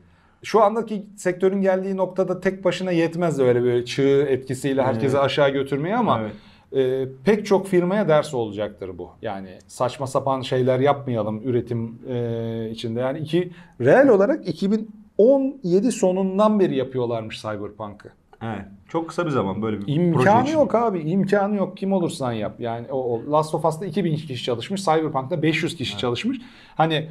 [0.43, 5.26] Şu andaki sektörün geldiği noktada tek başına yetmez öyle böyle çığ etkisiyle herkesi Evet.
[5.26, 6.32] aşağı götürmeye ama Evet.
[6.76, 9.09] E, pek çok firmaya ders olacaktır bu.
[9.22, 12.99] Yani saçma sapan şeyler yapmayalım üretim e, içinde.
[12.99, 13.51] Yani iki
[13.82, 18.09] reel olarak 2017 sonundan beri yapıyorlarmış Cyberpunk'ı.
[18.41, 18.66] Evet.
[18.89, 20.53] Çok kısa bir zaman böyle bir proje İmkanı için.
[20.53, 20.99] yok abi.
[20.99, 21.78] imkanı yok.
[21.78, 22.55] Kim olursan yap.
[22.59, 24.86] Yani o, o Last of Us'ta 2000 kişi çalışmış.
[24.86, 26.38] Cyberpunk'ta 500 kişi çalışmış.
[26.76, 27.09] Hani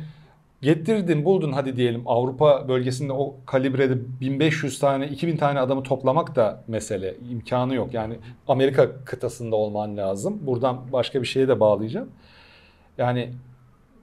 [0.64, 6.64] getirdin buldun hadi diyelim Avrupa bölgesinde o kalibrede 1500 tane 2000 tane adamı toplamak da
[6.68, 7.14] mesele.
[7.30, 7.94] İmkanı yok.
[7.94, 8.16] Yani
[8.48, 10.38] Amerika kıtasında olman lazım.
[10.42, 12.08] Buradan başka bir şeye de bağlayacağım.
[12.98, 13.30] Yani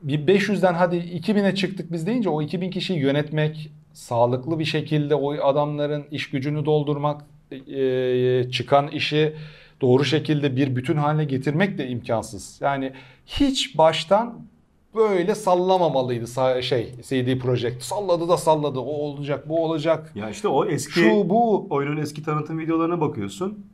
[0.04, 5.34] bir 500'den hadi 2000'e çıktık biz deyince o 2000 kişiyi yönetmek, sağlıklı bir şekilde o
[5.34, 9.34] adamların iş gücünü doldurmak, e, çıkan işi
[9.82, 12.58] doğru şekilde bir bütün haline getirmek de imkansız.
[12.62, 12.92] Yani
[13.26, 14.51] hiç baştan
[14.96, 17.84] böyle sallamamalıydı sa- şey CD Projekt.
[17.84, 18.80] Salladı da salladı.
[18.80, 20.12] O olacak, bu olacak.
[20.16, 23.66] Ya işte o eski Şu bu oyunun eski tanıtım videolarına bakıyorsun.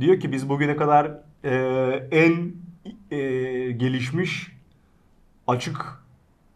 [0.00, 1.10] Diyor ki biz bugüne kadar
[1.44, 1.52] e,
[2.10, 2.52] en
[3.10, 3.18] e,
[3.72, 4.52] gelişmiş
[5.46, 6.02] açık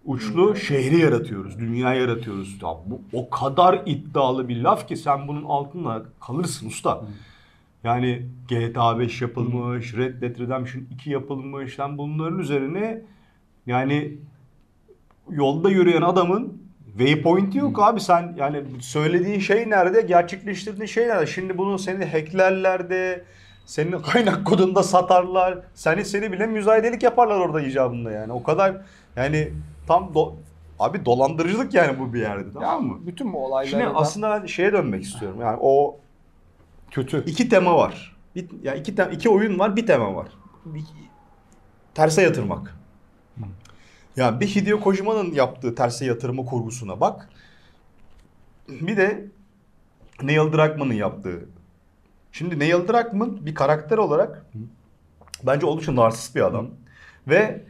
[0.05, 1.59] uçlu şehri yaratıyoruz.
[1.59, 2.59] Dünya yaratıyoruz.
[2.63, 7.03] Ya bu o kadar iddialı bir laf ki sen bunun altında kalırsın usta.
[7.85, 11.75] Yani GTA 5 yapılmış, Red Dead Redemption 2 yapılmış.
[11.75, 13.03] Sen bunların üzerine
[13.67, 14.19] yani
[15.31, 16.63] yolda yürüyen adamın
[16.99, 22.91] waypoint'i yok abi sen yani söylediğin şey nerede gerçekleştirdiğin şey nerede şimdi bunu seni hacklerler
[22.91, 23.25] de
[23.67, 28.77] senin kaynak kodunda satarlar seni seni bile müzayedelik yaparlar orada icabında yani o kadar
[29.17, 29.53] yani
[29.87, 30.35] tam do-
[30.79, 32.99] abi dolandırıcılık yani bu bir yerde tamam mı?
[33.07, 35.97] bütün bu olaylar Şimdi aslında ben şeye dönmek istiyorum yani o
[36.91, 37.25] kötü.
[37.25, 38.17] iki tema var.
[38.35, 40.29] Bir, ya iki iki oyun var, bir tema var.
[40.65, 40.85] Bir,
[41.95, 42.76] terse yatırmak.
[44.17, 47.29] Yani bir Hideo Kojima'nın yaptığı terse yatırma kurgusuna bak.
[48.69, 49.25] Bir de
[50.23, 51.45] Neil Druckmann'ın yaptığı.
[52.33, 54.47] Şimdi Neil Druckmann bir karakter olarak
[55.47, 56.71] bence oldukça narsist bir adam.
[57.29, 57.63] Ve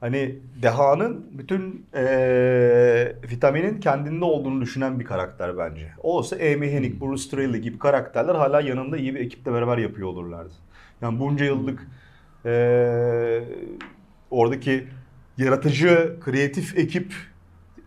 [0.00, 5.92] hani dehanın bütün eee, vitaminin kendinde olduğunu düşünen bir karakter bence.
[6.02, 10.08] O olsa Amy Hennig, Bruce Straley gibi karakterler hala yanında iyi bir ekiple beraber yapıyor
[10.08, 10.52] olurlardı.
[11.02, 11.86] Yani bunca yıllık
[12.44, 13.44] eee,
[14.30, 14.88] oradaki
[15.38, 17.14] yaratıcı, kreatif ekip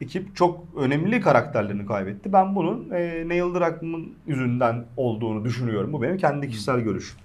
[0.02, 2.34] ekip çok önemli karakterlerini kaybetti.
[2.34, 5.94] Ben bunun eee Neil Druckmann yüzünden olduğunu düşünüyorum.
[5.94, 7.18] Bu benim kendi kişisel görüşüm.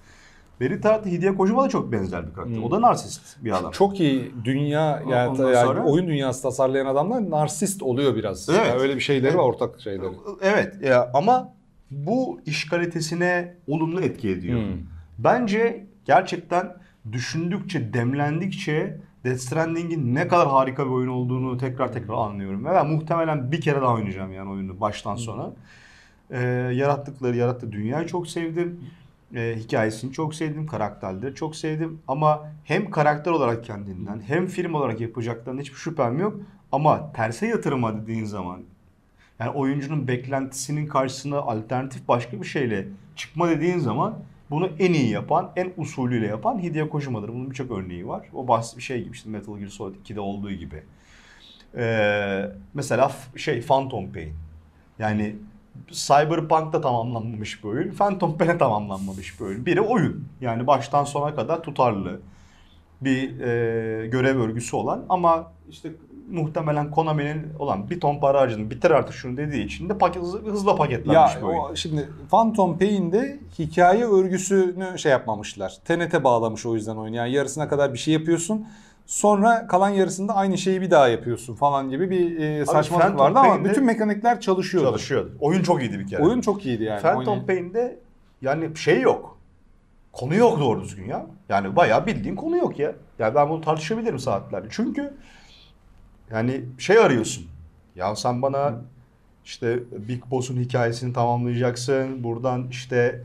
[0.59, 2.61] Beri tarafta Hideo Kojima da çok benzer bir karakter.
[2.63, 3.71] O da narsist bir adam.
[3.71, 8.49] Çok iyi dünya yani, Ondan yani sonra- oyun dünyası tasarlayan adamlar narsist oluyor biraz.
[8.49, 8.59] Evet.
[8.67, 10.09] Yani öyle bir şeyleri var ortak şeyleri.
[10.41, 11.53] Evet ya ama
[11.91, 14.59] bu iş kalitesine olumlu etki ediyor.
[14.59, 14.77] Hmm.
[15.19, 16.73] Bence gerçekten
[17.11, 22.65] düşündükçe, demlendikçe Death Stranding'in ne kadar harika bir oyun olduğunu tekrar tekrar anlıyorum.
[22.65, 25.51] Ve ben muhtemelen bir kere daha oynayacağım yani oyunu baştan sona.
[26.31, 26.39] Ee,
[26.73, 28.79] yarattıkları, yarattığı dünyayı çok sevdim.
[29.35, 31.99] Ee, hikayesini çok sevdim, karakterleri çok sevdim.
[32.07, 36.35] Ama hem karakter olarak kendinden hem film olarak yapacaklarından hiçbir şüphem yok.
[36.71, 38.61] Ama terse yatırıma dediğin zaman
[39.39, 44.19] yani oyuncunun beklentisinin karşısına alternatif başka bir şeyle çıkma dediğin zaman
[44.51, 47.29] bunu en iyi yapan, en usulüyle yapan Hideo Kojima'dır.
[47.29, 48.27] Bunun birçok örneği var.
[48.33, 50.83] O basit bir şey gibi işte Metal Gear Solid 2'de olduğu gibi.
[51.77, 54.33] Ee, mesela şey Phantom Pain.
[54.99, 55.35] Yani
[55.87, 57.91] Cyberpunk'ta tamamlanmamış bir oyun.
[57.91, 59.65] Phantom Pain'e tamamlanmamış bir oyun.
[59.65, 60.25] Biri oyun.
[60.41, 62.19] Yani baştan sona kadar tutarlı
[63.01, 65.91] bir e, görev örgüsü olan ama işte
[66.31, 70.51] muhtemelen Konami'nin olan bir ton para harcadın bitir artık şunu dediği için de paket, hızlı,
[70.51, 75.77] hızla paketlenmiş Ya o, şimdi Phantom Pain'de hikaye örgüsünü şey yapmamışlar.
[75.85, 77.13] TNT bağlamış o yüzden oyun.
[77.13, 78.67] Yani yarısına kadar bir şey yapıyorsun.
[79.05, 83.39] Sonra kalan yarısında aynı şeyi bir daha yapıyorsun falan gibi bir e, saçmalık Phantom vardı
[83.39, 84.87] ama Pain'de bütün mekanikler çalışıyordu.
[84.87, 85.31] Çalışıyordu.
[85.39, 86.23] Oyun çok iyiydi bir kere.
[86.23, 87.01] Oyun çok iyiydi yani.
[87.01, 87.99] Phantom Pain'de
[88.41, 89.37] yani şey yok.
[90.13, 91.25] Konu yok doğru düzgün ya.
[91.49, 92.95] Yani bayağı bildiğin konu yok ya.
[93.19, 94.67] Yani ben bunu tartışabilirim saatlerce.
[94.71, 95.13] Çünkü
[96.31, 97.45] yani şey arıyorsun.
[97.95, 98.73] Ya sen bana
[99.45, 102.23] işte Big Boss'un hikayesini tamamlayacaksın.
[102.23, 103.23] Buradan işte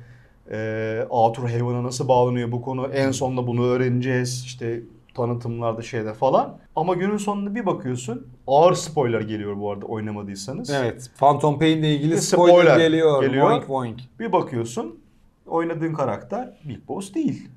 [0.51, 2.87] e, Outer Heaven'a nasıl bağlanıyor bu konu.
[2.87, 4.43] En sonunda bunu öğreneceğiz.
[4.45, 4.81] İşte
[5.15, 6.59] tanıtımlarda şeyde falan.
[6.77, 8.27] Ama günün sonunda bir bakıyorsun.
[8.47, 10.71] Ağır spoiler geliyor bu arada oynamadıysanız.
[10.71, 11.11] Evet.
[11.19, 13.23] Phantom Pain'le ilgili Bir spoiler, spoiler geliyor.
[13.23, 13.51] geliyor.
[13.51, 14.01] Boink boink.
[14.21, 14.99] Bir bakıyorsun
[15.47, 17.49] oynadığın karakter Big Boss değil.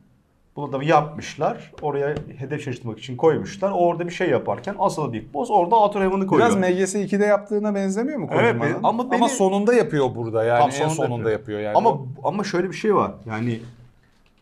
[0.56, 1.72] Bunu da yapmışlar.
[1.82, 3.72] Oraya hedef şaşırtmak için koymuşlar.
[3.72, 6.50] Orada bir şey yaparken asıl Big Boss orada Outer Heaven'ı koyuyor.
[6.50, 8.84] Biraz MGS 2'de yaptığına benzemiyor mu Evet, Kojima'nın?
[8.84, 11.60] ama ama, beni- sonunda yapıyor burada yani Tam en sonunda sonunda yapıyor.
[11.60, 11.78] yapıyor, yani.
[11.78, 13.12] ama ama şöyle bir şey var.
[13.26, 13.60] Yani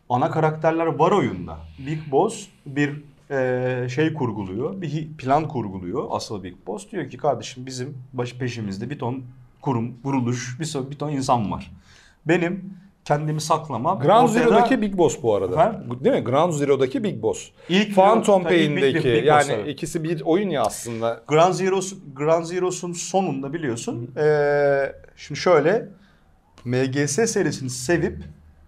[0.09, 1.57] ana karakterler var oyunda.
[1.87, 4.81] Big Boss bir e, şey kurguluyor.
[4.81, 6.07] Bir plan kurguluyor.
[6.09, 9.23] Asıl Big Boss diyor ki kardeşim bizim baş peşimizde bir ton
[9.61, 11.71] kurum, kuruluş, bir ton insan var.
[12.25, 12.73] Benim
[13.07, 13.99] kendimi saklamam.
[13.99, 15.53] Ground Ortaya da- Zero'daki Big Boss bu arada.
[15.53, 15.99] Efendim?
[16.03, 16.23] Değil mi?
[16.23, 17.49] Ground Zero'daki Big Boss.
[17.69, 19.67] İlk Phantom Big- Pain'deki Big- Big yani evet.
[19.67, 21.23] ikisi bir oyun ya aslında.
[21.27, 24.11] Ground Zeroes, Ground Zeroes'un sonunda biliyorsun.
[24.17, 25.87] eee, şimdi şöyle
[26.65, 28.17] MGS serisini sevip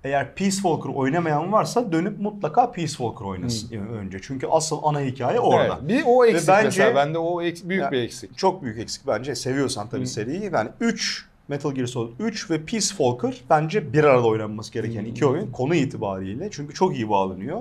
[0.03, 4.17] eğer Peace Walker oynamayan varsa dönüp mutlaka Peace Walker oynasın önce.
[4.21, 5.79] Çünkü asıl ana hikaye orada.
[5.81, 6.95] Evet, bir o eksik bence- mesela.
[6.95, 8.37] Bende o eks- büyük Ya, bir eksik.
[8.37, 9.35] Çok büyük eksik bence.
[9.35, 10.49] Seviyorsan tabii seriyi.
[10.53, 15.25] Yani 3 Metal Gear Solid 3 ve Peace Walker bence bir arada oynanması gereken iki
[15.25, 16.47] oyun konu itibariyle.
[16.51, 17.59] Çünkü çok iyi bağlanıyor.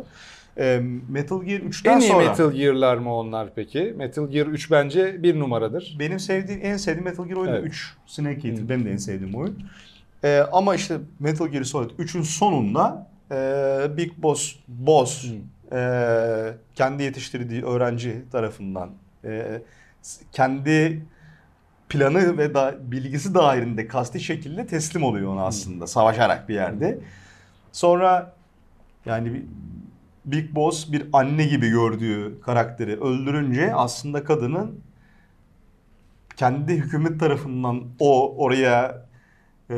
[0.59, 3.95] Eee, Metal Gear 3'ten En iyi sonra Metal Gear'lar mı onlar peki?
[3.97, 5.97] Metal Gear 3 bence bir numaradır.
[5.99, 7.65] benim sevdiğim en sevdiğim Metal Gear oyunu Evet.
[7.67, 7.95] 3.
[8.07, 9.59] Snake Eater benim de en sevdiğim oyun.
[10.25, 15.25] Eee, ama işte Metal Gear Solid 3'ün sonunda eee, Big Boss Boss
[15.73, 18.91] eee, kendi yetiştirdiği öğrenci tarafından
[20.03, 21.03] s- kendi
[21.89, 26.99] planı ve da, bilgisi dahilinde kasti şekilde teslim oluyor ona aslında savaşarak bir yerde.
[27.73, 28.35] Sonra
[29.07, 29.43] yani
[30.25, 34.81] Big Boss bir anne gibi gördüğü karakteri öldürünce aslında kadının
[36.37, 39.09] kendi hükümet tarafından o oraya
[39.71, 39.75] e,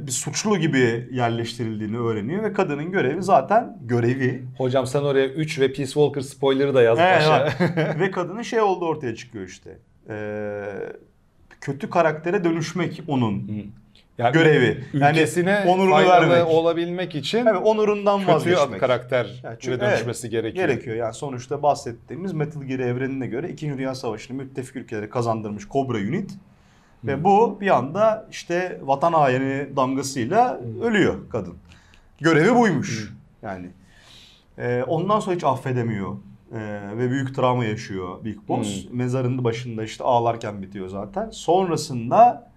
[0.00, 5.66] bir suçlu gibi yerleştirildiğini öğreniyor ve kadının görevi zaten görevi Hocam sen oraya 3 ve
[5.66, 7.50] Peace Walker spoiler'ı da yaz Evet, aşağı.
[8.00, 9.78] ve kadının şey olduğu ortaya çıkıyor işte.
[10.08, 10.14] E,
[11.62, 13.50] kötü karaktere dönüşmek onun
[14.18, 14.84] Yani görevi.
[14.94, 16.48] Ülkesine yani onurunu faydalı vermek.
[16.48, 18.80] olabilmek için Evet, onurundan kötü vazgeçmek.
[18.80, 20.68] karakter Yani çünkü- dönüşmesi gerekiyor.
[20.68, 20.96] Gerekiyor.
[20.96, 23.78] Yani sonuçta bahsettiğimiz Metal Gear evrenine göre 2.
[23.78, 26.30] Dünya Savaşı'nı müttefik ülkeleri kazandırmış Cobra Unit.
[27.04, 31.54] Ve bu bir anda işte vatan haini damgasıyla ölüyor kadın.
[32.20, 33.12] Görevi buymuş.
[33.42, 33.66] Yani
[34.58, 36.16] Ee, ondan sonra hiç affedemiyor.
[36.52, 38.84] Ee, ve büyük travma yaşıyor Big Boss.
[38.92, 41.30] Mezarının başında işte ağlarken bitiyor zaten.
[41.30, 42.50] Sonrasında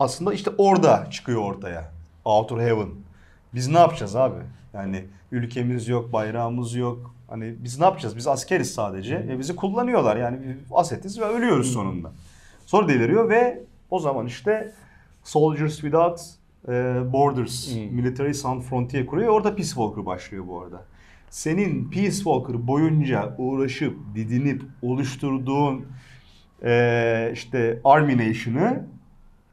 [0.00, 1.92] aslında işte orada çıkıyor ortaya.
[2.24, 2.88] Outer Heaven.
[3.54, 4.40] Biz ne yapacağız abi?
[4.74, 7.14] Yani ülkemiz yok, bayrağımız yok.
[7.28, 8.16] Hani biz ne yapacağız?
[8.16, 9.26] Biz askeriz sadece.
[9.30, 10.16] E bizi kullanıyorlar.
[10.16, 10.38] Yani
[10.72, 12.12] asetiz ve ölüyoruz sonunda.
[12.66, 14.72] Sonra deliriyor ve o zaman işte
[15.24, 16.20] Soldiers Without
[16.68, 16.72] e,
[17.12, 19.28] Borders Military Sans Frontier kuruyor.
[19.28, 20.82] Orada Peace Walker başlıyor bu arada.
[21.34, 25.86] Senin Peace Walker boyunca uğraşıp, didinip oluşturduğun
[26.64, 28.86] e, işte Army Nation'ı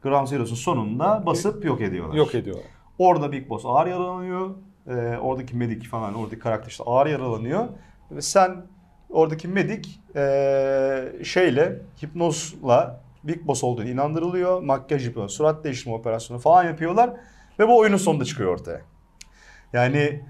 [0.04, 2.16] Ground Zeroes'un sonunda basıp yok ediyorlar.
[2.16, 2.66] Yok ediyorlar.
[2.98, 4.56] Orada Big Boss ağır yaralanıyor.
[4.88, 7.68] Ee, oradaki medik falan, oradaki karakter işte ağır yaralanıyor.
[8.12, 8.66] Ve sen
[9.10, 14.62] oradaki medik ee, şeyle, hipnozla Big Boss olduğunu inandırılıyor.
[14.62, 17.14] Makyaj yapıyor, surat değiştirme operasyonu falan yapıyorlar.
[17.60, 18.82] Ve bu oyunun sonunda çıkıyor ortaya.
[19.74, 20.22] Yani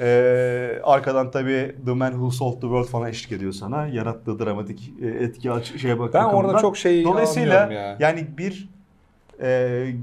[0.00, 3.86] ee, arkadan tabii The Man Who Sold the World falan eşlik ediyor sana.
[3.86, 6.14] Yarattığı dramatik e, etki aç- şeye bak.
[6.14, 7.96] Ben orada çok şey Dolayısıyla ya.
[8.00, 8.68] yani bir
[9.40, 9.46] e,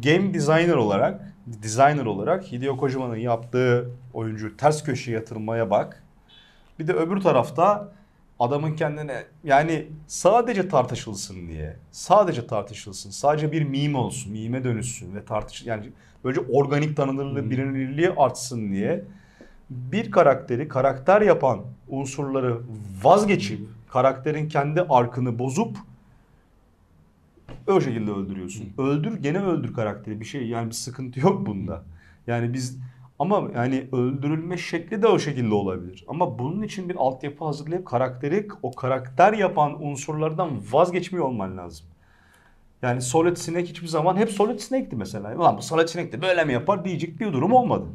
[0.04, 6.04] game designer olarak, designer olarak Hideo Kojima'nın yaptığı oyuncu ters köşeye yatırmaya bak.
[6.80, 7.92] Bir de öbür tarafta
[8.40, 15.26] adamın kendine yani sadece tartışılsın diye, sadece tartışılsın, sadece bir meme olsun, meme dönüşsün ve
[15.26, 15.90] tartış yani
[16.24, 19.04] böylece organik tanınırlığı, bilinirliği artsın diye
[19.70, 22.62] bir karakteri karakter yapan unsurları
[23.04, 25.78] vazgeçip karakterin kendi arkını bozup
[27.68, 28.74] o şekilde öldürüyorsun.
[28.78, 31.84] Öldür gene öldür karakteri bir şey yani bir sıkıntı yok bunda.
[32.28, 32.78] Yani biz
[33.20, 36.06] ama yani öldürülme şekli de o şekilde olabilir.
[36.08, 41.86] Ama bunun için bir altyapı hazırlayıp karakteri o karakter yapan unsurlardan vazgeçmiyor olman lazım.
[42.82, 45.36] Yani Solid Snake hiçbir zaman hep Solid Snake'ti mesela.
[45.36, 47.86] Ulan bu Solid Snake'ti böyle mi yapar diyecek bir durum olmadı.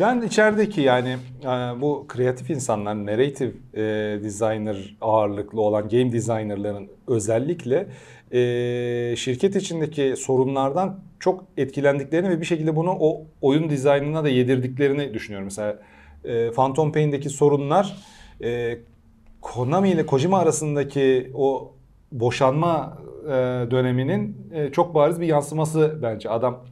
[0.00, 1.46] Ben içerideki yani e,
[1.80, 3.82] bu kreatif insanlar, narrative e,
[4.24, 7.86] designer ağırlıklı olan game designerların özellikle
[8.32, 15.14] e, şirket içindeki sorunlardan çok etkilendiklerini ve bir şekilde bunu o oyun dizaynına da yedirdiklerini
[15.14, 15.44] düşünüyorum.
[15.44, 15.78] Mesela
[16.54, 17.96] Phantom Pain'deki sorunlar
[19.40, 21.72] Konami ile Kojima arasındaki o
[22.12, 22.98] boşanma
[23.70, 24.36] döneminin
[24.72, 26.30] çok bariz bir yansıması bence.
[26.30, 26.64] Adam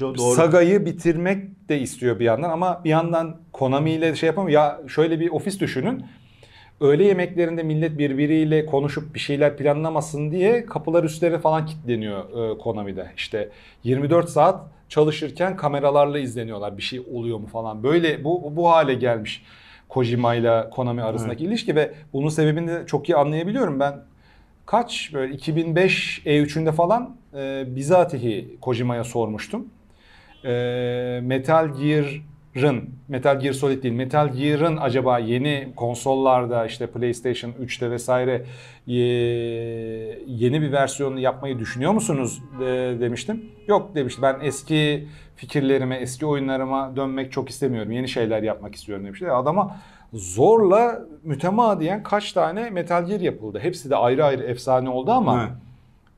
[0.00, 0.18] Doğru.
[0.18, 4.60] Saga'yı bitirmek de istiyor bir yandan ama bir yandan Konami ile şey yapamıyor.
[4.60, 6.04] Ya şöyle bir ofis düşünün.
[6.80, 13.10] Öğle yemeklerinde millet birbiriyle konuşup bir şeyler planlamasın diye kapılar üstlerine falan kilitleniyor e, Konami'de.
[13.16, 13.48] İşte
[13.84, 16.76] 24 saat çalışırken kameralarla izleniyorlar.
[16.76, 17.82] Bir şey oluyor mu falan.
[17.82, 19.42] Böyle bu bu hale gelmiş
[19.88, 23.80] Kojima ile Konami arasındaki ilişki ve bunun sebebini de çok iyi anlayabiliyorum.
[23.80, 24.00] Ben
[24.66, 29.66] kaç böyle 2005 E3'ünde falan e, bizatihi Kojima'ya sormuştum.
[30.44, 37.90] E, Metal Gear'ın, Metal Gear Solid değil, Metal Gear'ın acaba yeni konsollarda işte PlayStation 3'te
[37.90, 38.44] vesaire
[38.86, 38.94] e,
[40.26, 42.64] yeni bir versiyonunu yapmayı düşünüyor musunuz e,
[43.00, 43.44] demiştim.
[43.68, 47.92] Yok demişti ben eski fikirlerime, eski oyunlarıma dönmek çok istemiyorum.
[47.92, 49.32] Yeni şeyler yapmak istiyorum demişti.
[49.32, 49.76] Adama
[50.12, 53.58] zorla mütemadiyen kaç tane Metal Gear yapıldı.
[53.62, 55.52] Hepsi de ayrı ayrı efsane oldu ama Evet.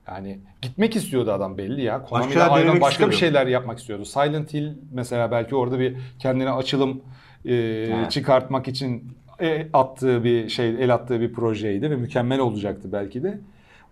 [0.08, 2.02] yani gitmek istiyordu adam belli ya.
[2.02, 3.12] Konami'de aynen başka bir istiyordu.
[3.12, 4.04] şeyler yapmak istiyordu.
[4.04, 7.02] Silent Hill mesela belki orada bir kendine açılım
[7.44, 13.22] e, çıkartmak için e, attığı bir şey, el attığı bir projeydi ve mükemmel olacaktı belki
[13.22, 13.38] de.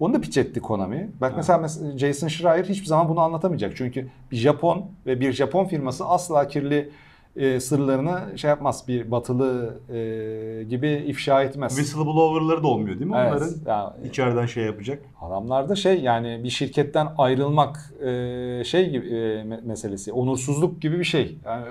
[0.00, 1.10] Onu da piç etti Konami.
[1.20, 3.72] Bak mesela, mesela Jason Schreier hiçbir zaman bunu anlatamayacak.
[3.76, 6.90] Çünkü bir Japon ve bir Japon firması asla kirli
[7.38, 8.84] e, sırlarını şey yapmaz.
[8.88, 11.76] Bir batılı e, gibi ifşa etmez.
[11.76, 13.50] Whistleblower'ları da olmuyor değil mi Evet, onların?
[13.66, 15.02] ya, İçeriden şey yapacak.
[15.20, 21.04] Adamlarda şey yani bir şirketten ayrılmak e, şey gibi e, me- meselesi, onursuzluk gibi bir
[21.04, 21.38] şey.
[21.44, 21.66] Yani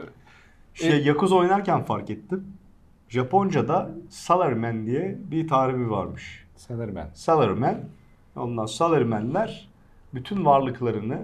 [0.73, 2.43] Şey Yakuza oynarken fark ettim.
[3.09, 6.45] Japonca'da salaryman diye bir tarifi varmış.
[6.55, 7.09] sanırım ben.
[7.13, 7.75] Salaryman.
[8.35, 9.67] Ondan salarymanler
[10.13, 11.17] bütün varlıklarını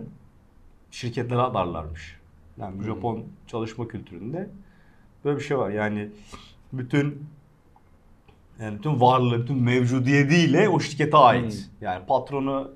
[0.91, 2.17] şirketlere adarlarmış.
[2.57, 4.49] Yani bu Japon çalışma kültüründe
[5.25, 5.69] böyle bir şey var.
[5.69, 6.09] Yani
[6.73, 7.25] bütün
[8.59, 11.69] yani bütün varlığı, bütün mevcudiyetiyle o şirkete ait.
[11.81, 12.71] Yani patronu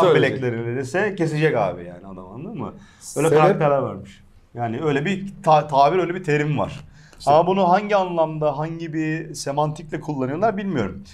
[0.00, 0.32] söyleyecek.
[0.32, 2.72] bileklerini dese kesecek abi yani adam anladın mı?
[3.16, 4.20] Öyle Sebep- karakterler varmış.
[4.54, 6.80] Yani öyle bir ta- tabir, öyle bir terim var.
[7.26, 11.04] Ama bunu hangi anlamda, hangi bir semantikle kullanıyorlar bilmiyorum.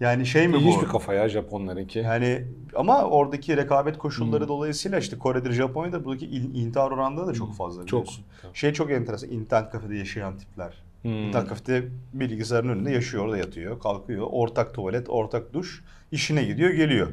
[0.00, 0.82] Yani şey mi İlginç bu?
[0.82, 1.98] bir kafa ya Japonlarınki.
[1.98, 4.48] Yani ama oradaki rekabet koşulları Hmm.
[4.48, 7.80] dolayısıyla işte Kore'dir, Japonya'da buradaki intihar oranları da çok fazla.
[7.80, 7.86] Hmm.
[7.86, 8.00] Çok.
[8.02, 8.24] biliyorsun.
[8.54, 9.30] Şey çok enteresan.
[9.30, 10.74] internet kafede yaşayan tipler.
[11.02, 11.10] Hmm.
[11.12, 14.26] İnternet kafede bilgisayarın önünde yaşıyor, orada yatıyor, kalkıyor.
[14.30, 15.84] Ortak tuvalet, ortak duş.
[16.12, 17.08] işine gidiyor, geliyor.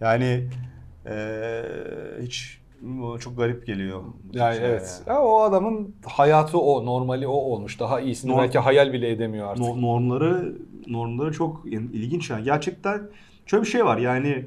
[0.00, 0.48] Yani
[1.06, 1.62] eee,
[2.22, 2.58] hiç
[3.20, 4.02] çok garip geliyor.
[4.32, 5.02] Yani evet.
[5.06, 5.16] yani.
[5.16, 7.80] Ya o adamın hayatı o, normali o olmuş.
[7.80, 9.64] Daha iyisini Norm- belki hayal bile edemiyor artık.
[9.66, 10.56] No- normları
[10.86, 12.44] normları çok il- ilginç yani.
[12.44, 13.02] Gerçekten
[13.46, 14.44] şöyle bir şey var yani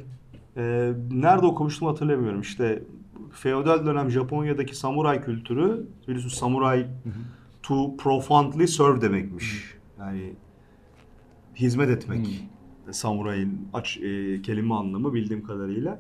[0.58, 2.42] e, nerede okumuştum hatırlamıyorum.
[2.42, 2.84] İşte
[3.32, 6.88] feodal dönem Japonya'daki samuray kültürü biliyorsun samuray
[7.64, 9.74] to profoundly serve demekmiş.
[10.00, 10.34] Yani
[11.56, 12.26] hizmet etmek.
[12.92, 16.00] Samurayın aç e, kelime anlamı bildiğim kadarıyla.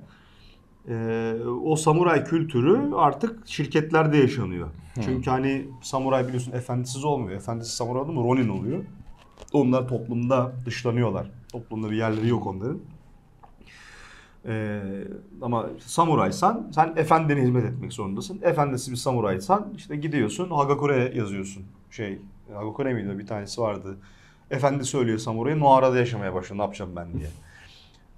[0.87, 1.33] E,
[1.63, 4.67] o samuray kültürü artık şirketlerde yaşanıyor.
[5.05, 7.37] Çünkü hani samuray biliyorsun efendisiz olmuyor.
[7.37, 8.83] Efendisiz samuray oldu mu Ronin oluyor.
[9.53, 11.31] Onlar toplumda dışlanıyorlar.
[11.51, 12.79] Toplumda bir yerleri yok onların.
[14.45, 14.81] Ee,
[15.41, 18.39] ama samuraysan sen efendine hizmet etmek zorundasın.
[18.43, 21.63] Efendisi bir samuraysan işte gidiyorsun Hagakure'ye yazıyorsun.
[21.91, 22.19] Şey
[22.53, 23.97] Hagakure miydi bir tanesi vardı.
[24.51, 27.29] Efendi söylüyor samurayı Noara'da yaşamaya başlıyor ne yapacağım ben diye.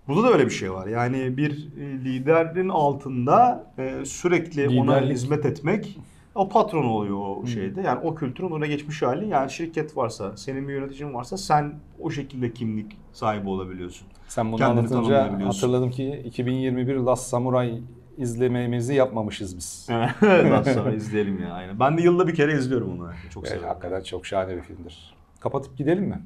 [0.07, 0.87] Burada da öyle bir şey var.
[0.87, 5.13] Yani bir e, liderin altında e, sürekli ona Liderlik.
[5.15, 5.99] hizmet etmek
[6.35, 7.81] o patron oluyor o şeyde.
[7.81, 9.27] Yani o kültürün öne geçmiş hali.
[9.27, 14.07] Yani şirket varsa, senin bir yöneticin varsa sen o şekilde kimlik sahibi olabiliyorsun.
[14.27, 17.81] Sen bunu Kendini anlatınca hatırladım ki 2021 Last Samurai
[18.17, 19.87] izlememizi yapmamışız biz.
[20.21, 21.79] Daha sonra izleyelim ya aynen.
[21.79, 23.11] Ben de yılda bir kere izliyorum onu.
[23.33, 25.13] Çok Evet, hakikaten çok şahane bir filmdir.
[25.39, 26.21] Kapatıp gidelim mi?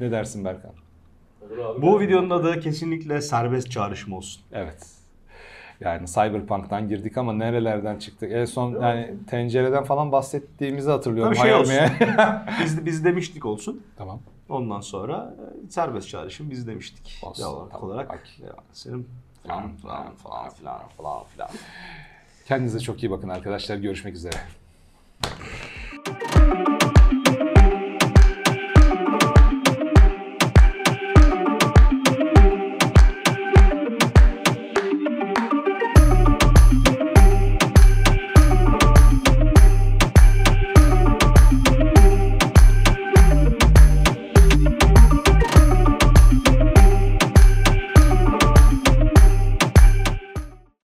[0.00, 0.72] Ne dersin Berkan?
[1.46, 1.82] Olur abi.
[1.82, 4.42] Bu videonun adı kesinlikle serbest çağrışım olsun.
[4.52, 5.01] Evet.
[5.84, 8.32] Yani Cyberpunk'tan girdik ama nerelerden çıktık?
[8.32, 11.34] En son yani tencereden falan bahsettiğimizi hatırlıyorum.
[11.34, 11.74] Tabii şey olsun.
[12.64, 13.82] Biz, biz demiştik olsun.
[13.96, 14.20] tamam.
[14.48, 15.34] Ondan sonra
[15.66, 17.20] e, serbest çağrışım biz demiştik.
[17.22, 17.88] Olsun, Doğal tamam.
[17.88, 18.08] olarak.
[18.10, 18.22] Bak.
[18.42, 19.08] ya, Senin
[19.46, 21.48] falan falan falan filan falan filan.
[22.46, 23.76] Kendinize çok iyi bakın arkadaşlar.
[23.76, 24.36] Görüşmek üzere.